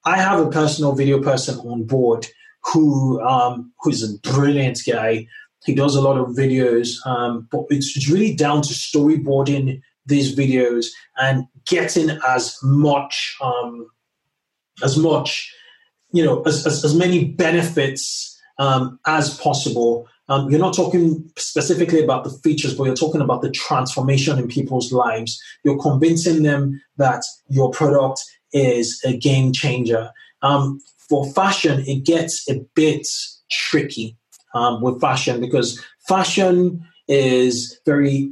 I 0.04 0.17
have 0.17 0.41
a 0.41 0.49
personal 0.49 0.93
video 0.93 1.23
person 1.23 1.58
on 1.60 1.86
board 1.86 2.28
who, 2.73 3.21
um, 3.21 3.71
who's 3.82 4.04
a 4.04 4.17
brilliant 4.19 4.80
guy. 4.88 5.28
He 5.65 5.73
does 5.73 5.95
a 5.95 6.01
lot 6.01 6.17
of 6.17 6.30
videos, 6.30 7.06
um, 7.06 7.47
but 7.51 7.65
it's, 7.69 8.10
really 8.10 8.36
down 8.36 8.62
to 8.62 8.73
storyboarding 8.73 9.82
these 10.06 10.36
videos 10.36 10.88
and 11.17 11.45
getting 11.65 12.12
as 12.28 12.58
much 12.62 13.36
um, 13.41 13.88
as 14.84 14.97
much 14.97 15.51
you 16.12 16.23
know 16.23 16.43
as, 16.43 16.67
as, 16.67 16.86
as 16.86 16.95
many 16.95 17.25
benefits 17.25 18.39
um, 18.60 18.99
as 19.08 19.38
possible. 19.39 20.08
Um, 20.28 20.49
you're 20.49 20.60
not 20.60 20.75
talking 20.75 21.32
specifically 21.38 22.04
about 22.04 22.23
the 22.23 22.32
features 22.32 22.75
but 22.75 22.86
you're 22.86 22.95
talking 22.95 23.21
about 23.21 23.41
the 23.41 23.51
transformation 23.51 24.38
in 24.38 24.47
people's 24.47 24.91
lives. 24.91 25.41
You're 25.63 25.82
convincing 25.82 26.43
them 26.43 26.82
that 26.97 27.23
your 27.49 27.71
product 27.71 28.21
is 28.54 29.01
a 29.04 29.17
game 29.17 29.51
changer. 29.51 30.12
Um, 30.41 30.80
for 31.10 31.32
fashion 31.34 31.84
it 31.88 32.06
gets 32.06 32.50
a 32.50 32.60
bit 32.76 33.08
tricky 33.50 34.18
um, 34.54 34.82
with 34.82 35.00
fashion 35.00 35.39
because 35.39 35.84
fashion 36.08 36.82
is 37.08 37.80
very 37.86 38.32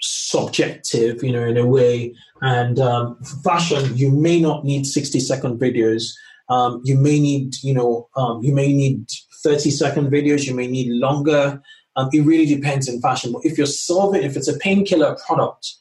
subjective, 0.00 1.22
you 1.22 1.32
know, 1.32 1.44
in 1.44 1.56
a 1.56 1.66
way. 1.66 2.14
And 2.42 2.78
um, 2.78 3.18
fashion, 3.42 3.96
you 3.96 4.10
may 4.10 4.40
not 4.40 4.64
need 4.64 4.86
60 4.86 5.18
second 5.20 5.58
videos. 5.58 6.12
Um, 6.48 6.80
you 6.84 6.96
may 6.96 7.18
need, 7.20 7.54
you 7.62 7.74
know, 7.74 8.08
um, 8.16 8.42
you 8.42 8.54
may 8.54 8.72
need 8.72 9.06
30 9.42 9.70
second 9.70 10.10
videos. 10.10 10.46
You 10.46 10.54
may 10.54 10.66
need 10.66 10.88
longer. 10.90 11.60
Um, 11.96 12.08
it 12.12 12.20
really 12.20 12.46
depends 12.46 12.88
in 12.88 13.00
fashion. 13.00 13.32
But 13.32 13.44
if 13.44 13.56
you're 13.56 13.66
solving, 13.66 14.22
if 14.22 14.36
it's 14.36 14.48
a 14.48 14.58
painkiller 14.58 15.16
product, 15.26 15.74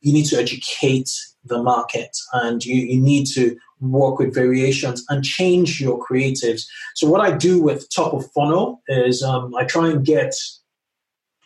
you 0.00 0.12
need 0.12 0.26
to 0.26 0.36
educate 0.36 1.10
the 1.44 1.62
market 1.62 2.16
and 2.32 2.64
you, 2.64 2.74
you 2.74 3.00
need 3.00 3.26
to 3.26 3.56
work 3.80 4.18
with 4.18 4.34
variations 4.34 5.04
and 5.08 5.24
change 5.24 5.80
your 5.80 6.04
creatives. 6.04 6.66
So 6.94 7.08
what 7.08 7.20
I 7.20 7.36
do 7.36 7.62
with 7.62 7.88
top 7.94 8.12
of 8.12 8.30
funnel 8.32 8.82
is 8.88 9.22
um, 9.22 9.54
I 9.54 9.64
try 9.64 9.88
and 9.88 10.04
get 10.04 10.34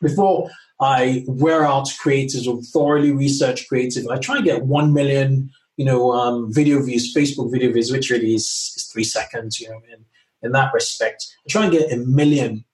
before 0.02 0.50
I 0.80 1.24
wear 1.26 1.64
out 1.64 1.86
creatives 1.86 2.46
or 2.46 2.60
thoroughly 2.62 3.12
research 3.12 3.68
creative. 3.68 4.06
I 4.08 4.18
try 4.18 4.36
and 4.36 4.44
get 4.44 4.64
1 4.64 4.92
million, 4.92 5.50
you 5.76 5.84
know, 5.84 6.12
um, 6.12 6.52
video 6.52 6.82
views, 6.82 7.14
Facebook 7.14 7.52
video 7.52 7.72
views, 7.72 7.92
which 7.92 8.10
really 8.10 8.34
is, 8.34 8.74
is 8.76 8.90
three 8.92 9.04
seconds, 9.04 9.60
you 9.60 9.68
know, 9.70 9.80
in, 9.92 10.04
in 10.42 10.52
that 10.52 10.74
respect. 10.74 11.24
I 11.46 11.48
try 11.48 11.64
and 11.64 11.72
get 11.72 11.92
a 11.92 11.96
million, 11.96 12.64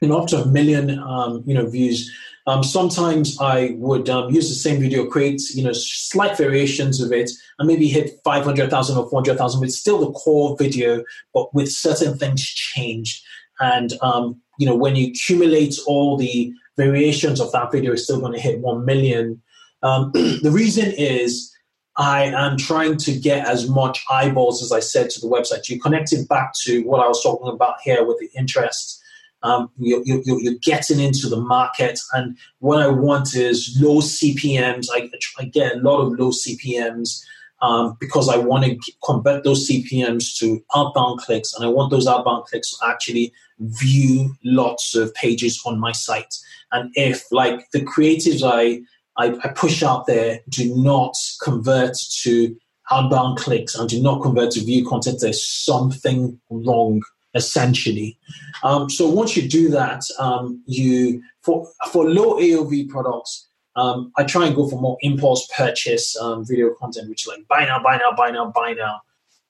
you 0.00 0.08
know, 0.08 0.18
up 0.18 0.28
to 0.28 0.42
a 0.42 0.46
million, 0.46 0.98
um, 0.98 1.42
you 1.44 1.54
know, 1.54 1.66
views. 1.66 2.10
Um, 2.46 2.64
sometimes 2.64 3.38
I 3.40 3.76
would 3.78 4.08
um, 4.08 4.32
use 4.32 4.48
the 4.48 4.54
same 4.54 4.80
video, 4.80 5.06
create, 5.06 5.40
you 5.54 5.62
know, 5.62 5.72
slight 5.72 6.36
variations 6.36 7.00
of 7.00 7.12
it, 7.12 7.30
and 7.58 7.68
maybe 7.68 7.88
hit 7.88 8.18
500,000 8.24 8.96
or 8.96 9.08
400,000, 9.08 9.60
but 9.60 9.70
still 9.70 10.00
the 10.00 10.12
core 10.12 10.56
video, 10.58 11.04
but 11.32 11.54
with 11.54 11.70
certain 11.70 12.18
things 12.18 12.44
changed. 12.44 13.24
And, 13.60 13.92
um, 14.02 14.40
you 14.58 14.66
know, 14.66 14.74
when 14.74 14.96
you 14.96 15.08
accumulate 15.08 15.76
all 15.86 16.16
the 16.16 16.52
variations 16.76 17.40
of 17.40 17.52
that 17.52 17.72
video 17.72 17.92
is 17.92 18.04
still 18.04 18.20
going 18.20 18.32
to 18.32 18.40
hit 18.40 18.60
1 18.60 18.84
million. 18.84 19.42
Um, 19.82 20.10
the 20.14 20.50
reason 20.52 20.92
is 20.96 21.54
I 21.96 22.24
am 22.24 22.56
trying 22.56 22.96
to 22.98 23.18
get 23.18 23.46
as 23.46 23.68
much 23.68 24.04
eyeballs 24.10 24.62
as 24.62 24.72
I 24.72 24.80
said 24.80 25.10
to 25.10 25.20
the 25.20 25.26
website. 25.26 25.68
You 25.68 25.80
connect 25.80 26.12
it 26.12 26.28
back 26.28 26.54
to 26.62 26.82
what 26.84 27.04
I 27.04 27.08
was 27.08 27.22
talking 27.22 27.52
about 27.52 27.76
here 27.82 28.04
with 28.04 28.18
the 28.18 28.30
interest. 28.36 29.01
Um, 29.42 29.70
you're, 29.78 30.02
you're, 30.04 30.40
you're, 30.40 30.54
getting 30.62 31.00
into 31.00 31.28
the 31.28 31.40
market, 31.40 31.98
and 32.12 32.36
what 32.60 32.80
I 32.80 32.88
want 32.88 33.34
is 33.34 33.76
low 33.80 34.00
CPMs. 34.00 34.86
I, 34.92 35.10
I 35.38 35.44
get 35.46 35.76
a 35.76 35.80
lot 35.80 36.00
of 36.00 36.18
low 36.18 36.30
CPMs 36.30 37.22
um, 37.60 37.96
because 38.00 38.28
I 38.28 38.36
want 38.36 38.64
to 38.64 38.92
convert 39.04 39.44
those 39.44 39.68
CPMs 39.68 40.36
to 40.38 40.62
outbound 40.74 41.20
clicks, 41.20 41.54
and 41.54 41.64
I 41.64 41.68
want 41.68 41.90
those 41.90 42.06
outbound 42.06 42.44
clicks 42.46 42.70
to 42.70 42.86
actually 42.86 43.32
view 43.58 44.34
lots 44.44 44.94
of 44.94 45.14
pages 45.14 45.60
on 45.64 45.78
my 45.78 45.92
site. 45.92 46.34
And 46.72 46.90
if 46.94 47.30
like 47.30 47.70
the 47.72 47.80
creatives 47.80 48.42
I, 48.44 48.82
I, 49.16 49.36
I 49.44 49.48
push 49.48 49.82
out 49.82 50.06
there 50.06 50.40
do 50.48 50.74
not 50.76 51.14
convert 51.42 51.96
to 52.22 52.56
outbound 52.90 53.38
clicks 53.38 53.74
and 53.74 53.88
do 53.88 54.02
not 54.02 54.22
convert 54.22 54.52
to 54.52 54.64
view 54.64 54.86
content, 54.86 55.20
there's 55.20 55.46
something 55.46 56.40
wrong 56.50 57.02
essentially. 57.34 58.18
Um, 58.62 58.90
so 58.90 59.08
once 59.08 59.36
you 59.36 59.48
do 59.48 59.68
that, 59.70 60.02
um, 60.18 60.62
you 60.66 61.22
for 61.42 61.66
for 61.90 62.08
low 62.08 62.34
AOV 62.38 62.88
products, 62.88 63.48
um, 63.76 64.12
I 64.16 64.24
try 64.24 64.46
and 64.46 64.54
go 64.54 64.68
for 64.68 64.80
more 64.80 64.98
impulse 65.00 65.48
purchase 65.56 66.16
um, 66.20 66.46
video 66.46 66.74
content, 66.74 67.08
which 67.08 67.26
like 67.26 67.46
buy 67.48 67.64
now, 67.64 67.82
buy 67.82 67.96
now, 67.96 68.12
buy 68.12 68.30
now, 68.30 68.50
buy 68.50 68.74
now. 68.74 69.00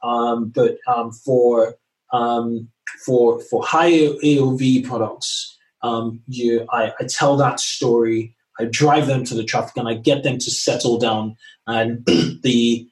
Um, 0.02 0.48
but 0.48 0.78
um, 0.86 1.12
for 1.12 1.76
um 2.12 2.68
for 3.04 3.40
for 3.40 3.64
higher 3.64 4.10
AOV 4.22 4.86
products, 4.86 5.58
um, 5.82 6.22
you 6.26 6.66
I, 6.70 6.92
I 6.98 7.04
tell 7.08 7.36
that 7.36 7.60
story 7.60 8.34
i 8.60 8.66
drive 8.66 9.06
them 9.06 9.24
to 9.24 9.34
the 9.34 9.44
traffic 9.44 9.76
and 9.76 9.88
i 9.88 9.94
get 9.94 10.22
them 10.22 10.38
to 10.38 10.50
settle 10.50 10.98
down 10.98 11.34
and 11.66 12.04
the 12.42 12.86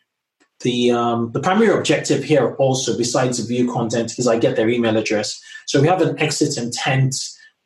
the 0.62 0.90
um, 0.90 1.32
the 1.32 1.40
primary 1.40 1.72
objective 1.76 2.22
here 2.22 2.54
also 2.56 2.96
besides 2.96 3.38
the 3.38 3.46
view 3.46 3.70
content 3.72 4.18
is 4.18 4.26
i 4.26 4.38
get 4.38 4.56
their 4.56 4.68
email 4.68 4.96
address 4.96 5.40
so 5.66 5.80
we 5.80 5.88
have 5.88 6.02
an 6.02 6.18
exit 6.18 6.56
intent 6.56 7.14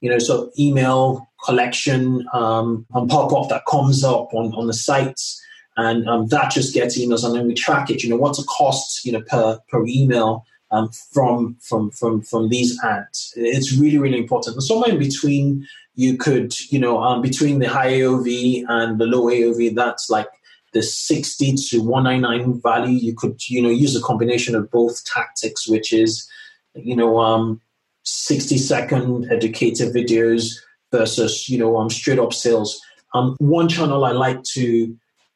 you 0.01 0.11
know 0.11 0.19
so 0.19 0.51
email 0.59 1.29
collection 1.45 2.27
um, 2.33 2.87
and 2.95 3.11
pop 3.11 3.33
up 3.33 3.49
that 3.49 3.67
comes 3.67 4.05
up 4.05 4.33
on, 4.33 4.53
on 4.55 4.67
the 4.67 4.73
sites 4.73 5.41
and 5.77 6.09
um, 6.09 6.29
that 6.29 6.53
just 6.53 6.73
gets 6.73 6.99
emails 6.99 7.25
and 7.25 7.35
then 7.35 7.47
we 7.47 7.55
track 7.55 7.91
it 7.91 8.03
you 8.03 8.11
know 8.11 8.17
what's 8.17 8.39
the 8.39 8.45
cost 8.45 9.05
you 9.05 9.13
know 9.13 9.23
per 9.23 9.59
per 9.69 9.85
email 9.87 10.45
um, 10.75 10.91
from 11.13 11.57
from 11.61 11.91
from 11.93 12.23
from 12.23 12.49
these 12.49 12.79
ads. 12.83 13.33
It's 13.37 13.77
really 13.77 13.99
really 13.99 14.19
important. 14.19 14.57
And 14.57 14.63
somewhere 14.63 14.91
in 14.91 14.99
between, 14.99 15.67
you 15.95 16.17
could 16.17 16.53
you 16.71 16.79
know 16.79 17.03
um, 17.03 17.23
between 17.23 17.61
the 17.61 17.69
high 17.69 17.93
AOV 17.93 18.65
and 18.69 18.99
the 18.99 19.07
low 19.07 19.27
AOV, 19.27 19.75
that's 19.75 20.11
like 20.11 20.29
the 20.75 20.83
60 20.83 21.55
to 21.55 21.79
199 21.79 22.61
value. 22.61 22.99
You 22.99 23.15
could 23.15 23.49
you 23.49 23.63
know 23.63 23.71
use 23.71 23.97
a 23.97 24.03
combination 24.03 24.55
of 24.55 24.71
both 24.71 25.05
tactics, 25.05 25.67
which 25.67 25.93
is 25.93 26.29
you 26.75 26.97
know 26.97 27.19
um, 27.21 27.61
60 28.03 28.59
second 28.59 29.33
educative 29.33 29.95
videos 29.95 30.61
versus 30.93 31.49
you 31.49 31.59
know 31.59 31.79
um, 31.79 31.89
straight 31.89 32.19
up 32.19 32.35
sales. 32.35 32.81
Um, 33.15 33.37
one 33.39 33.69
channel 33.69 34.05
I 34.05 34.11
like 34.11 34.43
to 34.55 34.63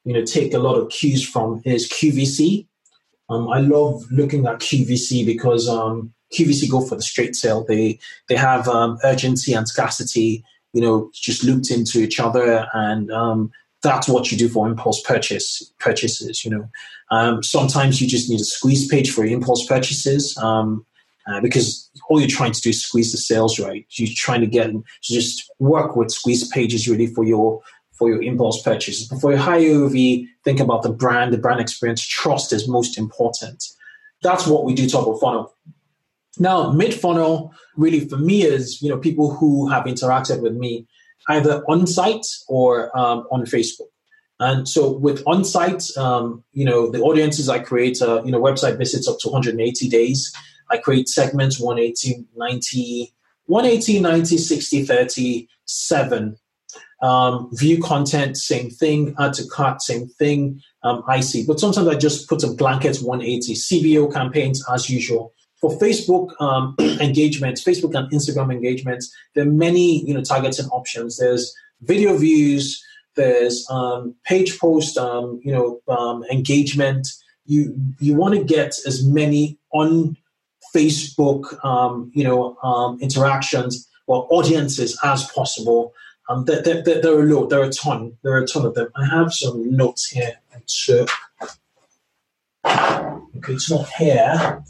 you 0.05 0.13
know 0.13 0.23
take 0.23 0.53
a 0.53 0.59
lot 0.59 0.75
of 0.75 0.89
cues 0.89 1.27
from 1.27 1.61
is 1.65 1.89
QVC 1.89 2.67
um, 3.29 3.47
I 3.47 3.59
love 3.59 4.03
looking 4.11 4.47
at 4.47 4.59
QVC 4.59 5.25
because 5.25 5.69
um, 5.69 6.13
QVC 6.33 6.69
go 6.69 6.81
for 6.81 6.95
the 6.95 7.01
straight 7.01 7.35
sale. 7.35 7.63
They 7.67 7.99
they 8.27 8.35
have 8.35 8.67
um, 8.67 8.97
urgency 9.03 9.53
and 9.53 9.67
scarcity, 9.67 10.43
you 10.73 10.81
know, 10.81 11.11
just 11.13 11.43
looped 11.43 11.69
into 11.69 11.99
each 11.99 12.19
other, 12.19 12.67
and 12.73 13.11
um, 13.11 13.51
that's 13.81 14.07
what 14.07 14.31
you 14.31 14.37
do 14.37 14.49
for 14.49 14.67
impulse 14.67 15.01
purchase 15.01 15.71
purchases. 15.79 16.43
You 16.43 16.51
know, 16.51 16.69
um, 17.11 17.43
sometimes 17.43 18.01
you 18.01 18.07
just 18.07 18.29
need 18.29 18.41
a 18.41 18.45
squeeze 18.45 18.87
page 18.87 19.11
for 19.11 19.25
impulse 19.25 19.65
purchases. 19.65 20.37
Um, 20.37 20.85
uh, 21.27 21.39
because 21.41 21.89
all 22.09 22.19
you're 22.19 22.29
trying 22.29 22.51
to 22.51 22.61
do 22.61 22.69
is 22.69 22.81
squeeze 22.81 23.11
the 23.11 23.17
sales 23.17 23.59
right. 23.59 23.85
You're 23.91 24.09
trying 24.15 24.41
to 24.41 24.47
get 24.47 24.71
to 24.71 24.83
just 25.03 25.51
work 25.59 25.95
with 25.95 26.11
squeeze 26.11 26.47
pages 26.47 26.87
really 26.87 27.07
for 27.07 27.23
your 27.23 27.61
for 27.93 28.09
your 28.09 28.23
impulse 28.23 28.63
purchases. 28.63 29.07
But 29.07 29.19
for 29.19 29.31
your 29.31 29.39
high 29.39 29.59
AOV, 29.59 30.25
think 30.43 30.59
about 30.59 30.83
the 30.83 30.91
brand, 30.91 31.33
the 31.33 31.37
brand 31.37 31.59
experience. 31.59 32.01
Trust 32.01 32.53
is 32.53 32.67
most 32.67 32.97
important. 32.97 33.63
That's 34.23 34.47
what 34.47 34.63
we 34.63 34.73
do 34.73 34.89
top 34.89 35.07
of 35.07 35.19
funnel. 35.19 35.53
Now, 36.39 36.71
mid 36.71 36.93
funnel, 36.93 37.53
really 37.75 38.07
for 38.07 38.17
me, 38.17 38.43
is 38.43 38.81
you 38.81 38.89
know 38.89 38.97
people 38.97 39.35
who 39.35 39.67
have 39.69 39.83
interacted 39.83 40.41
with 40.41 40.53
me 40.53 40.87
either 41.27 41.63
on 41.67 41.85
site 41.85 42.25
or 42.47 42.95
um, 42.97 43.27
on 43.31 43.41
Facebook. 43.41 43.89
And 44.39 44.67
so 44.67 44.91
with 44.91 45.21
on 45.27 45.43
site, 45.43 45.83
um, 45.97 46.43
you 46.53 46.63
know, 46.63 46.89
the 46.89 47.01
audiences 47.01 47.49
I 47.49 47.59
create, 47.59 48.01
uh, 48.01 48.23
you 48.23 48.31
know, 48.31 48.39
website 48.39 48.77
visits 48.77 49.07
up 49.07 49.17
to 49.19 49.29
180 49.29 49.89
days. 49.89 50.33
I 50.71 50.77
create 50.77 51.09
segments 51.09 51.59
180, 51.59 52.25
90, 52.37 53.13
180, 53.47 53.99
90, 53.99 54.37
60, 54.37 54.85
30, 54.85 55.49
7 55.65 56.37
um, 57.01 57.49
view 57.53 57.81
content, 57.81 58.37
same 58.37 58.69
thing. 58.69 59.15
Add 59.19 59.33
to 59.33 59.47
cart, 59.47 59.81
same 59.81 60.07
thing. 60.07 60.61
Um, 60.83 61.03
I 61.07 61.21
see. 61.21 61.45
But 61.45 61.59
sometimes 61.59 61.87
I 61.87 61.95
just 61.95 62.27
put 62.27 62.43
a 62.43 62.51
blanket 62.53 62.97
180. 62.97 63.53
CBO 63.53 64.13
campaigns 64.13 64.63
as 64.71 64.89
usual. 64.89 65.33
For 65.61 65.77
Facebook 65.77 66.29
um, 66.41 66.75
engagements, 67.01 67.63
Facebook 67.63 67.93
and 67.95 68.11
Instagram 68.11 68.51
engagements, 68.51 69.13
there 69.35 69.45
are 69.45 69.51
many 69.51 70.05
you 70.05 70.13
know 70.13 70.21
targeting 70.21 70.67
options. 70.67 71.17
There's 71.17 71.53
video 71.81 72.17
views, 72.17 72.83
there's 73.15 73.67
um, 73.69 74.15
page 74.25 74.57
post, 74.59 74.97
um, 74.97 75.41
you 75.43 75.51
know, 75.51 75.81
um, 75.87 76.23
engagement. 76.31 77.07
You 77.45 77.75
you 77.99 78.15
want 78.15 78.35
to 78.35 78.43
get 78.43 78.77
as 78.85 79.03
many 79.05 79.57
on 79.73 80.15
Facebook, 80.73 81.63
um, 81.65 82.11
you 82.13 82.23
know, 82.23 82.57
um, 82.63 82.99
interactions 83.01 83.87
or 84.07 84.27
audiences 84.31 84.97
as 85.03 85.29
possible. 85.31 85.93
There, 86.45 86.61
there, 86.61 86.83
there, 86.83 87.17
are 87.17 87.21
a 87.21 87.23
lot, 87.23 87.49
there 87.49 87.59
are 87.61 87.63
a 87.63 87.71
ton, 87.71 88.15
there 88.21 88.33
are 88.33 88.43
a 88.43 88.47
ton 88.47 88.63
of 88.63 88.75
them. 88.75 88.89
I 88.95 89.03
have 89.05 89.33
some 89.33 89.75
notes 89.75 90.05
here. 90.05 90.33
Okay, 92.63 93.53
it's 93.53 93.71
not 93.71 93.89
here, 93.97 94.63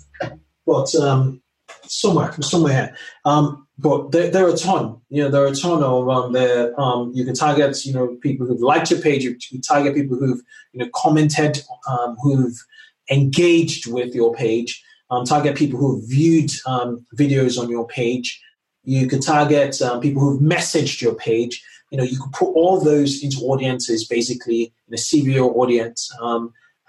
but 0.70 0.94
um, 0.94 1.42
somewhere, 1.88 2.32
somewhere 2.42 2.74
here. 2.74 2.96
Um, 3.26 3.68
but 3.80 4.12
there, 4.12 4.30
there, 4.30 4.46
are 4.46 4.54
a 4.54 4.58
ton. 4.58 5.02
You 5.10 5.24
know, 5.24 5.30
there 5.32 5.44
are 5.44 5.48
a 5.48 5.56
ton 5.56 5.82
of 5.82 6.08
um, 6.08 6.32
there. 6.32 6.80
Um, 6.80 7.12
you 7.16 7.26
can 7.26 7.34
target, 7.34 7.84
you 7.86 7.94
know, 7.94 8.18
people 8.22 8.46
who've 8.46 8.62
liked 8.62 8.92
your 8.92 9.02
page. 9.02 9.24
You, 9.24 9.36
you 9.50 9.62
target 9.62 9.96
people 9.96 10.18
who've, 10.18 10.42
you 10.74 10.80
know, 10.80 10.90
commented, 10.94 11.64
um, 11.90 12.18
who've 12.22 12.56
engaged 13.10 13.92
with 13.92 14.14
your 14.14 14.32
page. 14.36 14.84
Um, 15.10 15.26
target 15.26 15.56
people 15.56 15.80
who've 15.80 16.08
viewed 16.08 16.52
um, 16.68 17.04
videos 17.16 17.60
on 17.60 17.68
your 17.68 17.88
page. 17.88 18.40
You 18.84 19.08
can 19.08 19.22
target 19.22 19.82
um, 19.82 20.02
people 20.02 20.22
who've 20.22 20.42
messaged 20.42 21.02
your 21.02 21.16
page. 21.16 21.64
You 21.90 21.98
know, 21.98 22.04
you 22.04 22.20
can 22.20 22.30
put 22.32 22.50
all 22.54 22.80
those 22.80 23.24
into 23.24 23.38
audiences, 23.38 24.08
basically 24.08 24.72
in 24.88 24.94
a 24.94 24.98
CBO 24.98 25.56
audience. 25.56 26.12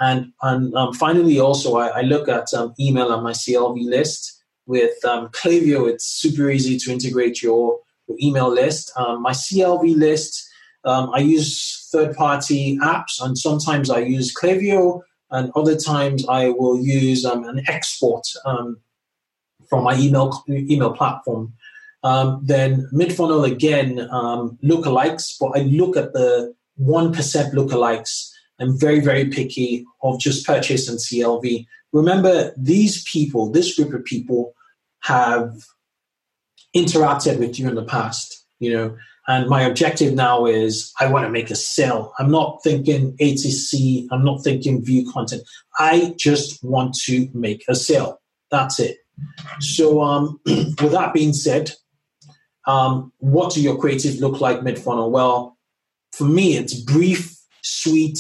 And 0.01 0.33
and 0.43 0.75
um, 0.75 0.95
finally, 0.95 1.39
also, 1.39 1.77
I, 1.77 1.89
I 1.89 2.01
look 2.01 2.29
at 2.29 2.53
um, 2.55 2.75
email 2.81 3.09
on 3.09 3.23
my 3.23 3.33
CLV 3.33 3.85
list 3.85 4.43
with 4.67 5.05
um, 5.05 5.29
Klaviyo, 5.29 5.91
it's 5.91 6.07
super 6.07 6.49
easy 6.49 6.79
to 6.79 6.93
integrate 6.93 7.43
your, 7.43 7.81
your 8.09 8.17
email 8.23 8.49
list. 8.49 8.93
Um, 8.97 9.21
my 9.21 9.33
CLV 9.33 9.97
list, 9.97 10.49
um, 10.85 11.11
I 11.13 11.19
use 11.19 11.89
third 11.93 12.17
party 12.17 12.79
apps, 12.79 13.21
and 13.21 13.37
sometimes 13.37 13.91
I 13.91 13.99
use 13.99 14.35
Klaviyo, 14.35 15.03
and 15.31 15.53
other 15.55 15.77
times 15.77 16.27
I 16.29 16.49
will 16.49 16.79
use 16.81 17.25
um, 17.25 17.45
an 17.45 17.63
export 17.69 18.27
from 19.69 19.85
my 19.85 19.97
email 19.99 20.43
email 20.49 20.93
platform. 20.93 21.53
Then 22.43 22.89
mid 22.93 23.13
funnel 23.13 23.45
again, 23.45 23.97
lookalikes, 24.65 25.35
but 25.39 25.59
I 25.59 25.63
look 25.63 25.97
at 25.97 26.13
the 26.13 26.55
1% 26.81 27.15
lookalikes. 27.53 28.31
I'm 28.61 28.79
very, 28.79 29.01
very 29.01 29.27
picky 29.27 29.85
of 30.03 30.21
just 30.21 30.47
purchase 30.47 30.89
and 30.89 30.99
CLV. 30.99 31.67
Remember, 31.93 32.53
these 32.57 33.03
people, 33.05 33.51
this 33.51 33.75
group 33.77 33.93
of 33.93 34.05
people, 34.05 34.55
have 35.03 35.55
interacted 36.77 37.39
with 37.39 37.59
you 37.59 37.69
in 37.69 37.75
the 37.75 37.85
past, 37.85 38.45
you 38.59 38.73
know, 38.73 38.97
and 39.27 39.49
my 39.49 39.63
objective 39.63 40.15
now 40.15 40.47
is 40.47 40.93
I 40.99 41.07
want 41.07 41.25
to 41.25 41.31
make 41.31 41.51
a 41.51 41.55
sale. 41.55 42.13
I'm 42.19 42.31
not 42.31 42.63
thinking 42.65 43.17
ATC, 43.19 44.07
I'm 44.11 44.25
not 44.25 44.43
thinking 44.43 44.85
view 44.85 45.11
content. 45.11 45.43
I 45.79 46.15
just 46.17 46.63
want 46.65 46.95
to 47.05 47.29
make 47.33 47.65
a 47.69 47.75
sale. 47.75 48.21
That's 48.51 48.81
it. 48.81 48.99
So, 49.61 50.03
um, 50.03 50.41
with 50.47 50.93
that 50.93 51.13
being 51.15 51.33
said, 51.33 51.73
um, 52.67 53.13
what 53.19 53.55
do 53.55 53.63
your 53.63 53.77
creatives 53.77 54.21
look 54.21 54.41
like 54.41 54.63
mid 54.63 54.79
funnel? 54.79 55.11
Well, 55.11 55.57
for 56.13 56.25
me, 56.25 56.57
it's 56.57 56.75
brief, 56.75 57.37
sweet, 57.63 58.19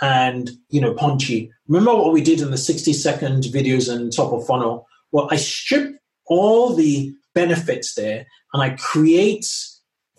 and 0.00 0.50
you 0.68 0.80
know 0.80 0.94
punchy. 0.94 1.50
Remember 1.68 1.94
what 1.94 2.12
we 2.12 2.22
did 2.22 2.40
in 2.40 2.50
the 2.50 2.58
60 2.58 2.92
second 2.92 3.44
videos 3.44 3.92
and 3.92 4.12
top 4.12 4.32
of 4.32 4.46
funnel? 4.46 4.86
Well, 5.12 5.28
I 5.30 5.36
stripped 5.36 5.98
all 6.26 6.74
the 6.74 7.12
benefits 7.34 7.94
there 7.94 8.26
and 8.52 8.62
I 8.62 8.70
create 8.70 9.46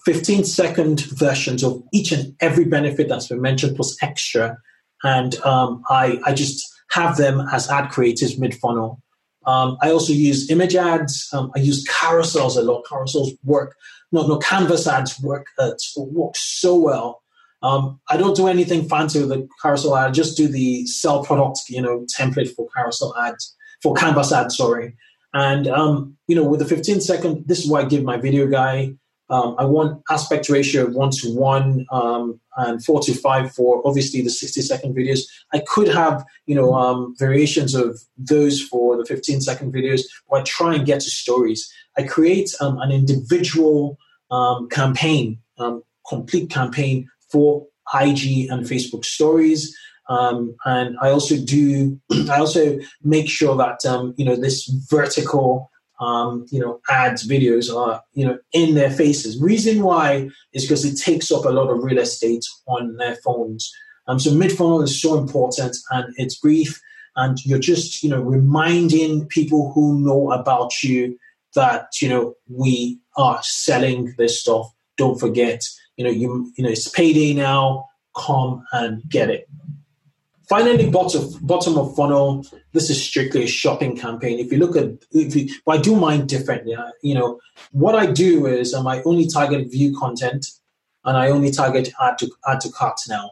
15 0.06 0.44
second 0.46 1.02
versions 1.02 1.64
of 1.64 1.84
each 1.94 2.12
and 2.12 2.36
every 2.40 2.66
benefit 2.66 3.08
that's 3.08 3.28
been 3.28 3.42
mentioned 3.42 3.76
plus 3.76 3.96
extra. 4.02 4.58
And 5.04 5.36
um, 5.42 5.84
I, 5.90 6.20
I 6.26 6.34
just 6.34 6.68
have 6.92 7.18
them 7.18 7.42
as 7.52 7.70
ad 7.70 7.92
creatives 7.92 8.38
mid 8.38 8.56
funnel. 8.56 9.02
Um, 9.48 9.78
I 9.82 9.92
also 9.92 10.14
use 10.14 10.50
image 10.52 10.76
ads. 10.76 11.28
Um, 11.34 11.52
I 11.56 11.60
use 11.60 11.88
carousels 11.88 12.58
a 12.58 12.62
lot. 12.62 12.86
Carousels 12.86 13.32
work. 13.44 13.76
No, 14.12 14.28
no, 14.28 14.38
canvas 14.38 14.88
ads 14.88 15.20
work. 15.22 15.48
Uh, 15.58 15.72
work 15.98 16.36
so 16.36 16.78
well. 16.78 17.21
Um, 17.64 18.00
I 18.10 18.18
don't 18.18 18.36
do 18.36 18.48
anything 18.48 18.88
fancy 18.90 19.20
with 19.20 19.30
the 19.30 19.48
carousel 19.62 19.96
ad. 19.96 20.10
I 20.10 20.12
just 20.12 20.36
do 20.36 20.48
the 20.48 20.86
sell 20.88 21.24
product, 21.24 21.62
you 21.70 21.82
know, 21.82 22.06
template 22.18 22.54
for 22.56 22.68
carousel 22.76 23.16
ads 23.18 23.56
for 23.82 23.94
canvas 23.94 24.32
ads. 24.32 24.58
Sorry, 24.58 24.96
and 25.34 25.68
um, 25.68 26.18
you 26.28 26.36
know, 26.36 26.44
with 26.44 26.60
the 26.60 26.66
15 26.66 27.02
second, 27.02 27.48
this 27.48 27.60
is 27.64 27.70
why 27.70 27.82
I 27.82 27.86
give 27.86 28.04
my 28.04 28.18
video 28.18 28.48
guy. 28.48 28.96
Um, 29.30 29.56
I 29.58 29.64
want 29.64 30.02
aspect 30.10 30.50
ratio 30.50 30.88
of 30.88 30.94
one 30.94 31.12
to 31.12 31.34
one 31.34 31.86
um, 31.90 32.42
and 32.58 32.84
four 32.84 33.00
to 33.02 33.14
five 33.14 33.54
for 33.54 33.82
obviously 33.88 34.22
the 34.22 34.30
60 34.30 34.62
second 34.62 34.94
videos. 34.94 35.22
I 35.54 35.60
could 35.60 35.88
have 35.88 36.26
you 36.48 36.56
know 36.56 36.74
um, 36.74 37.16
variations 37.18 37.76
of 37.76 38.02
those 38.18 38.62
for 38.62 38.98
the 38.98 39.06
15 39.06 39.40
second 39.40 39.72
videos, 39.72 40.02
but 40.30 40.42
I 40.42 40.44
try 40.44 40.76
and 40.76 40.86
get 40.86 41.02
to 41.02 41.10
stories. 41.10 41.72
I 41.98 42.04
create 42.04 42.56
um, 42.60 42.80
an 42.80 42.92
individual 42.92 43.98
campaign, 44.72 45.40
complete 46.08 46.50
campaign 46.50 47.08
for 47.32 47.66
IG 47.94 48.50
and 48.50 48.66
Facebook 48.66 49.06
stories. 49.06 49.76
Um, 50.10 50.56
and 50.66 50.98
I 51.02 51.10
also 51.10 51.36
do, 51.38 52.00
I 52.30 52.40
also 52.40 52.80
make 53.04 53.30
sure 53.30 53.56
that, 53.58 53.86
um, 53.86 54.14
you 54.18 54.26
know, 54.26 54.36
this 54.36 54.68
vertical, 54.90 55.72
um, 56.00 56.46
you 56.52 56.60
know, 56.60 56.82
ads 56.90 57.28
videos 57.28 57.74
are, 57.74 58.02
you 58.14 58.26
know, 58.26 58.38
in 58.54 58.76
their 58.76 58.90
faces. 58.90 59.42
Reason 59.42 59.84
why 59.84 60.30
is 60.54 60.64
because 60.64 60.84
it 60.84 61.00
takes 61.00 61.32
up 61.32 61.46
a 61.46 61.50
lot 61.50 61.70
of 61.70 61.84
real 61.84 62.00
estate 62.00 62.46
on 62.68 62.98
their 62.98 63.16
phones. 63.18 63.72
Um, 64.08 64.20
so 64.20 64.34
mid 64.34 64.52
funnel 64.52 64.82
is 64.82 65.00
so 65.00 65.18
important 65.18 65.78
and 65.92 66.14
it's 66.18 66.40
brief 66.40 66.82
and 67.16 67.38
you're 67.46 67.60
just, 67.60 68.04
you 68.04 68.10
know, 68.10 68.22
reminding 68.22 69.28
people 69.28 69.72
who 69.74 70.00
know 70.00 70.32
about 70.32 70.82
you 70.82 71.18
that, 71.56 71.88
you 72.02 72.10
know, 72.10 72.34
we 72.50 73.00
are 73.18 73.40
selling 73.44 74.14
this 74.18 74.40
stuff. 74.40 74.68
Don't 74.98 75.20
forget, 75.20 75.64
you 76.02 76.08
know, 76.08 76.14
you, 76.14 76.52
you 76.58 76.64
know, 76.64 76.70
it's 76.70 76.88
payday 76.88 77.34
now. 77.34 77.88
Come 78.16 78.66
and 78.74 79.02
get 79.08 79.30
it. 79.30 79.48
Finally, 80.50 80.90
bottom 80.90 81.30
bottom 81.42 81.78
of 81.78 81.96
funnel. 81.96 82.46
This 82.74 82.90
is 82.90 83.02
strictly 83.02 83.44
a 83.44 83.48
shopping 83.48 83.96
campaign. 83.96 84.38
If 84.40 84.52
you 84.52 84.58
look 84.58 84.76
at, 84.76 84.90
if 85.12 85.36
you, 85.36 85.48
I 85.66 85.78
do 85.78 85.96
mine 85.96 86.26
differently. 86.26 86.76
You 87.04 87.16
know, 87.16 87.40
what 87.72 87.96
I 87.96 88.08
do 88.08 88.48
is 88.48 88.74
um, 88.74 88.86
I 88.86 89.02
only 89.04 89.28
target 89.28 89.72
view 89.72 89.96
content, 89.98 90.48
and 91.06 91.16
I 91.16 91.30
only 91.30 91.52
target 91.52 91.94
add 92.02 92.18
to 92.18 92.30
add 92.50 92.60
to 92.62 92.72
cart 92.72 93.00
now, 93.08 93.32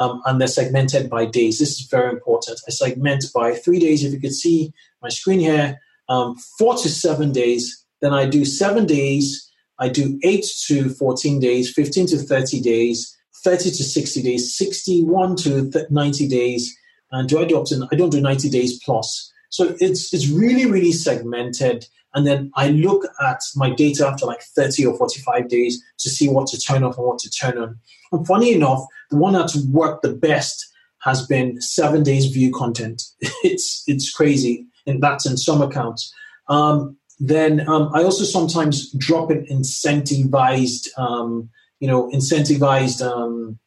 um, 0.00 0.22
and 0.24 0.40
they're 0.40 0.48
segmented 0.48 1.08
by 1.08 1.26
days. 1.26 1.60
This 1.60 1.78
is 1.78 1.86
very 1.86 2.10
important. 2.10 2.60
I 2.66 2.70
segment 2.70 3.26
by 3.32 3.54
three 3.54 3.78
days. 3.78 4.02
If 4.02 4.12
you 4.12 4.20
could 4.20 4.34
see 4.34 4.72
my 5.02 5.08
screen 5.08 5.38
here, 5.38 5.78
um, 6.08 6.34
four 6.58 6.74
to 6.74 6.88
seven 6.88 7.30
days. 7.30 7.84
Then 8.00 8.12
I 8.12 8.26
do 8.26 8.44
seven 8.44 8.86
days. 8.86 9.46
I 9.78 9.88
do 9.88 10.18
eight 10.22 10.46
to 10.66 10.90
fourteen 10.90 11.40
days, 11.40 11.72
fifteen 11.72 12.06
to 12.06 12.18
thirty 12.18 12.60
days 12.60 13.16
30 13.46 13.70
to 13.70 13.84
60 13.84 14.22
days, 14.22 14.56
61 14.56 15.36
to 15.36 15.70
90 15.88 16.28
days. 16.28 16.76
And 17.12 17.28
do 17.28 17.38
I 17.38 17.44
do 17.44 17.58
up 17.60 17.66
to, 17.66 17.86
I 17.92 17.94
don't 17.94 18.10
do 18.10 18.20
90 18.20 18.50
days 18.50 18.82
plus. 18.84 19.32
So 19.50 19.76
it's, 19.78 20.12
it's 20.12 20.28
really, 20.28 20.66
really 20.66 20.90
segmented. 20.90 21.86
And 22.14 22.26
then 22.26 22.50
I 22.56 22.70
look 22.70 23.04
at 23.22 23.40
my 23.54 23.70
data 23.70 24.08
after 24.08 24.26
like 24.26 24.42
30 24.42 24.86
or 24.86 24.96
45 24.96 25.48
days 25.48 25.80
to 25.98 26.10
see 26.10 26.28
what 26.28 26.48
to 26.48 26.58
turn 26.58 26.82
off 26.82 26.98
and 26.98 27.06
what 27.06 27.20
to 27.20 27.30
turn 27.30 27.56
on. 27.56 27.78
And 28.10 28.26
funny 28.26 28.52
enough, 28.52 28.84
the 29.10 29.16
one 29.16 29.34
that's 29.34 29.56
worked 29.66 30.02
the 30.02 30.14
best 30.14 30.66
has 31.02 31.24
been 31.24 31.60
seven 31.60 32.02
days 32.02 32.26
view 32.26 32.52
content. 32.52 33.02
It's, 33.44 33.84
it's 33.86 34.10
crazy. 34.10 34.66
And 34.86 35.00
that's 35.00 35.24
in 35.24 35.36
some 35.36 35.62
accounts. 35.62 36.12
Um, 36.48 36.96
then 37.18 37.68
um, 37.68 37.90
I 37.94 38.02
also 38.02 38.24
sometimes 38.24 38.92
drop 38.92 39.30
an 39.30 39.46
incentivized 39.50 40.88
um, 40.98 41.50
you 41.80 41.88
know, 41.88 42.10
incentivized, 42.10 43.02
um, 43.02 43.58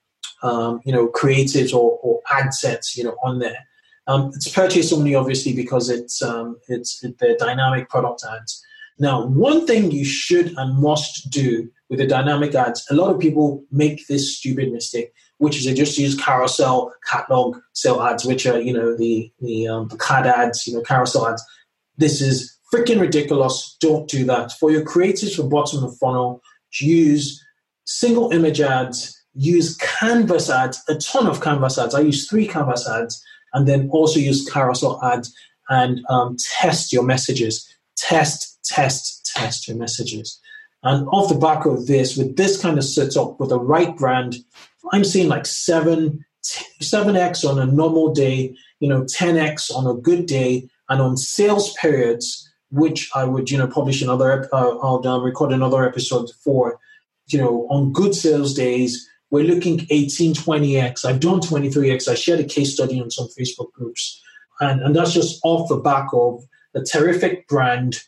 um, 0.41 0.81
you 0.85 0.93
know, 0.93 1.07
creatives 1.09 1.73
or, 1.73 1.99
or, 2.01 2.21
ad 2.31 2.53
sets, 2.53 2.97
you 2.97 3.03
know, 3.03 3.15
on 3.23 3.39
there. 3.39 3.67
Um, 4.07 4.31
it's 4.35 4.49
purchase 4.49 4.91
only, 4.91 5.15
obviously, 5.15 5.53
because 5.53 5.89
it's 5.89 6.21
um, 6.21 6.57
it's 6.67 7.03
it, 7.03 7.17
the 7.19 7.35
dynamic 7.39 7.89
product 7.89 8.23
ads. 8.29 8.63
Now, 8.97 9.25
one 9.25 9.65
thing 9.67 9.91
you 9.91 10.05
should 10.05 10.53
and 10.57 10.81
must 10.81 11.29
do 11.29 11.69
with 11.89 11.99
the 11.99 12.07
dynamic 12.07 12.55
ads, 12.55 12.85
a 12.89 12.95
lot 12.95 13.13
of 13.13 13.19
people 13.19 13.63
make 13.71 14.07
this 14.07 14.37
stupid 14.37 14.71
mistake, 14.71 15.13
which 15.37 15.57
is 15.57 15.65
they 15.65 15.73
just 15.73 15.97
use 15.97 16.19
carousel, 16.19 16.93
catalog, 17.05 17.57
sale 17.73 18.01
ads, 18.01 18.25
which 18.25 18.45
are 18.47 18.59
you 18.59 18.73
know 18.73 18.97
the 18.97 19.31
the, 19.39 19.87
the 19.89 19.97
card 19.97 20.25
ads, 20.25 20.65
you 20.65 20.73
know, 20.73 20.81
carousel 20.81 21.27
ads. 21.27 21.43
This 21.97 22.21
is 22.21 22.57
freaking 22.73 22.99
ridiculous. 22.99 23.75
Don't 23.79 24.09
do 24.09 24.25
that. 24.25 24.51
For 24.53 24.71
your 24.71 24.83
creatives 24.83 25.35
for 25.35 25.43
bottom 25.43 25.83
of 25.83 25.97
funnel, 25.97 26.41
use 26.79 27.43
single 27.85 28.31
image 28.31 28.61
ads, 28.61 29.19
use 29.33 29.75
canvas 29.77 30.49
ads, 30.49 30.81
a 30.87 30.95
ton 30.95 31.27
of 31.27 31.41
canvas 31.41 31.77
ads. 31.77 31.95
I 31.95 32.01
use 32.01 32.29
three 32.29 32.47
canvas 32.47 32.87
ads, 32.87 33.23
and 33.53 33.67
then 33.67 33.89
also 33.91 34.19
use 34.19 34.47
carousel 34.49 35.03
ads 35.03 35.33
and 35.69 36.01
um, 36.09 36.37
test 36.59 36.93
your 36.93 37.03
messages. 37.03 37.67
Test, 37.95 38.59
test, 38.63 39.31
test 39.35 39.67
your 39.67 39.77
messages. 39.77 40.39
And 40.83 41.07
off 41.09 41.29
the 41.29 41.35
back 41.35 41.65
of 41.65 41.87
this, 41.87 42.15
with 42.15 42.37
this 42.37 42.61
kind 42.61 42.77
of 42.77 42.85
setup, 42.85 43.39
with 43.39 43.49
the 43.49 43.59
right 43.59 43.95
brand, 43.97 44.35
I'm 44.93 45.03
seeing 45.03 45.27
like 45.27 45.45
seven, 45.45 46.25
7x 46.81 47.47
on 47.47 47.59
a 47.59 47.65
normal 47.65 48.13
day, 48.13 48.55
you 48.79 48.87
know, 48.87 49.03
10x 49.03 49.75
on 49.75 49.85
a 49.87 49.99
good 49.99 50.25
day, 50.25 50.69
and 50.87 51.01
on 51.01 51.17
sales 51.17 51.73
periods, 51.73 52.48
which 52.71 53.09
I 53.15 53.23
would, 53.23 53.49
you 53.49 53.57
know, 53.57 53.67
publish 53.67 54.01
another, 54.01 54.47
uh, 54.53 54.77
I'll 54.77 55.05
um, 55.07 55.23
record 55.23 55.51
another 55.51 55.87
episode 55.87 56.29
for, 56.43 56.79
you 57.27 57.39
know, 57.39 57.67
on 57.69 57.91
good 57.91 58.15
sales 58.15 58.53
days, 58.53 59.07
we're 59.31 59.43
looking 59.43 59.85
18, 59.89 60.33
20x. 60.33 61.05
I've 61.05 61.19
done 61.19 61.39
23x. 61.39 62.07
I 62.07 62.15
shared 62.15 62.39
a 62.39 62.43
case 62.43 62.73
study 62.73 62.99
on 62.99 63.11
some 63.11 63.27
Facebook 63.39 63.71
groups. 63.73 64.21
And, 64.59 64.81
and 64.81 64.95
that's 64.95 65.13
just 65.13 65.39
off 65.43 65.69
the 65.69 65.77
back 65.77 66.07
of 66.13 66.43
a 66.75 66.81
terrific 66.81 67.47
brand 67.47 68.01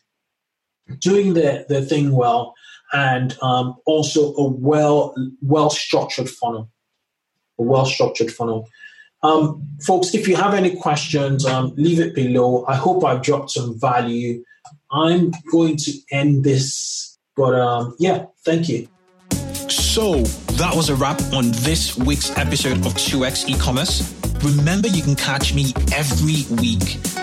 doing 0.98 1.34
the, 1.34 1.64
the 1.68 1.82
thing 1.82 2.12
well 2.12 2.54
and 2.92 3.36
um, 3.42 3.76
also 3.86 4.34
a 4.34 4.48
well 4.48 5.14
well 5.40 5.70
structured 5.70 6.28
funnel 6.28 6.70
a 7.58 7.62
well 7.62 7.86
structured 7.86 8.30
funnel 8.30 8.68
um, 9.22 9.66
folks 9.86 10.14
if 10.14 10.28
you 10.28 10.36
have 10.36 10.54
any 10.54 10.76
questions 10.76 11.46
um, 11.46 11.72
leave 11.76 12.00
it 12.00 12.14
below 12.14 12.64
i 12.66 12.74
hope 12.74 13.04
i've 13.04 13.22
dropped 13.22 13.50
some 13.50 13.78
value 13.80 14.42
i'm 14.92 15.32
going 15.50 15.76
to 15.76 15.92
end 16.10 16.44
this 16.44 17.18
but 17.36 17.54
um, 17.54 17.94
yeah 17.98 18.26
thank 18.44 18.68
you. 18.68 18.88
So 19.68 20.22
that 20.54 20.72
was 20.74 20.90
a 20.90 20.94
wrap 20.94 21.20
on 21.32 21.50
this 21.50 21.96
week's 21.96 22.36
episode 22.36 22.78
of 22.84 22.92
2x 22.94 23.48
e-commerce. 23.48 24.14
Remember 24.42 24.88
you 24.88 25.02
can 25.02 25.14
catch 25.14 25.54
me 25.54 25.72
every 25.92 26.44
week 26.56 26.98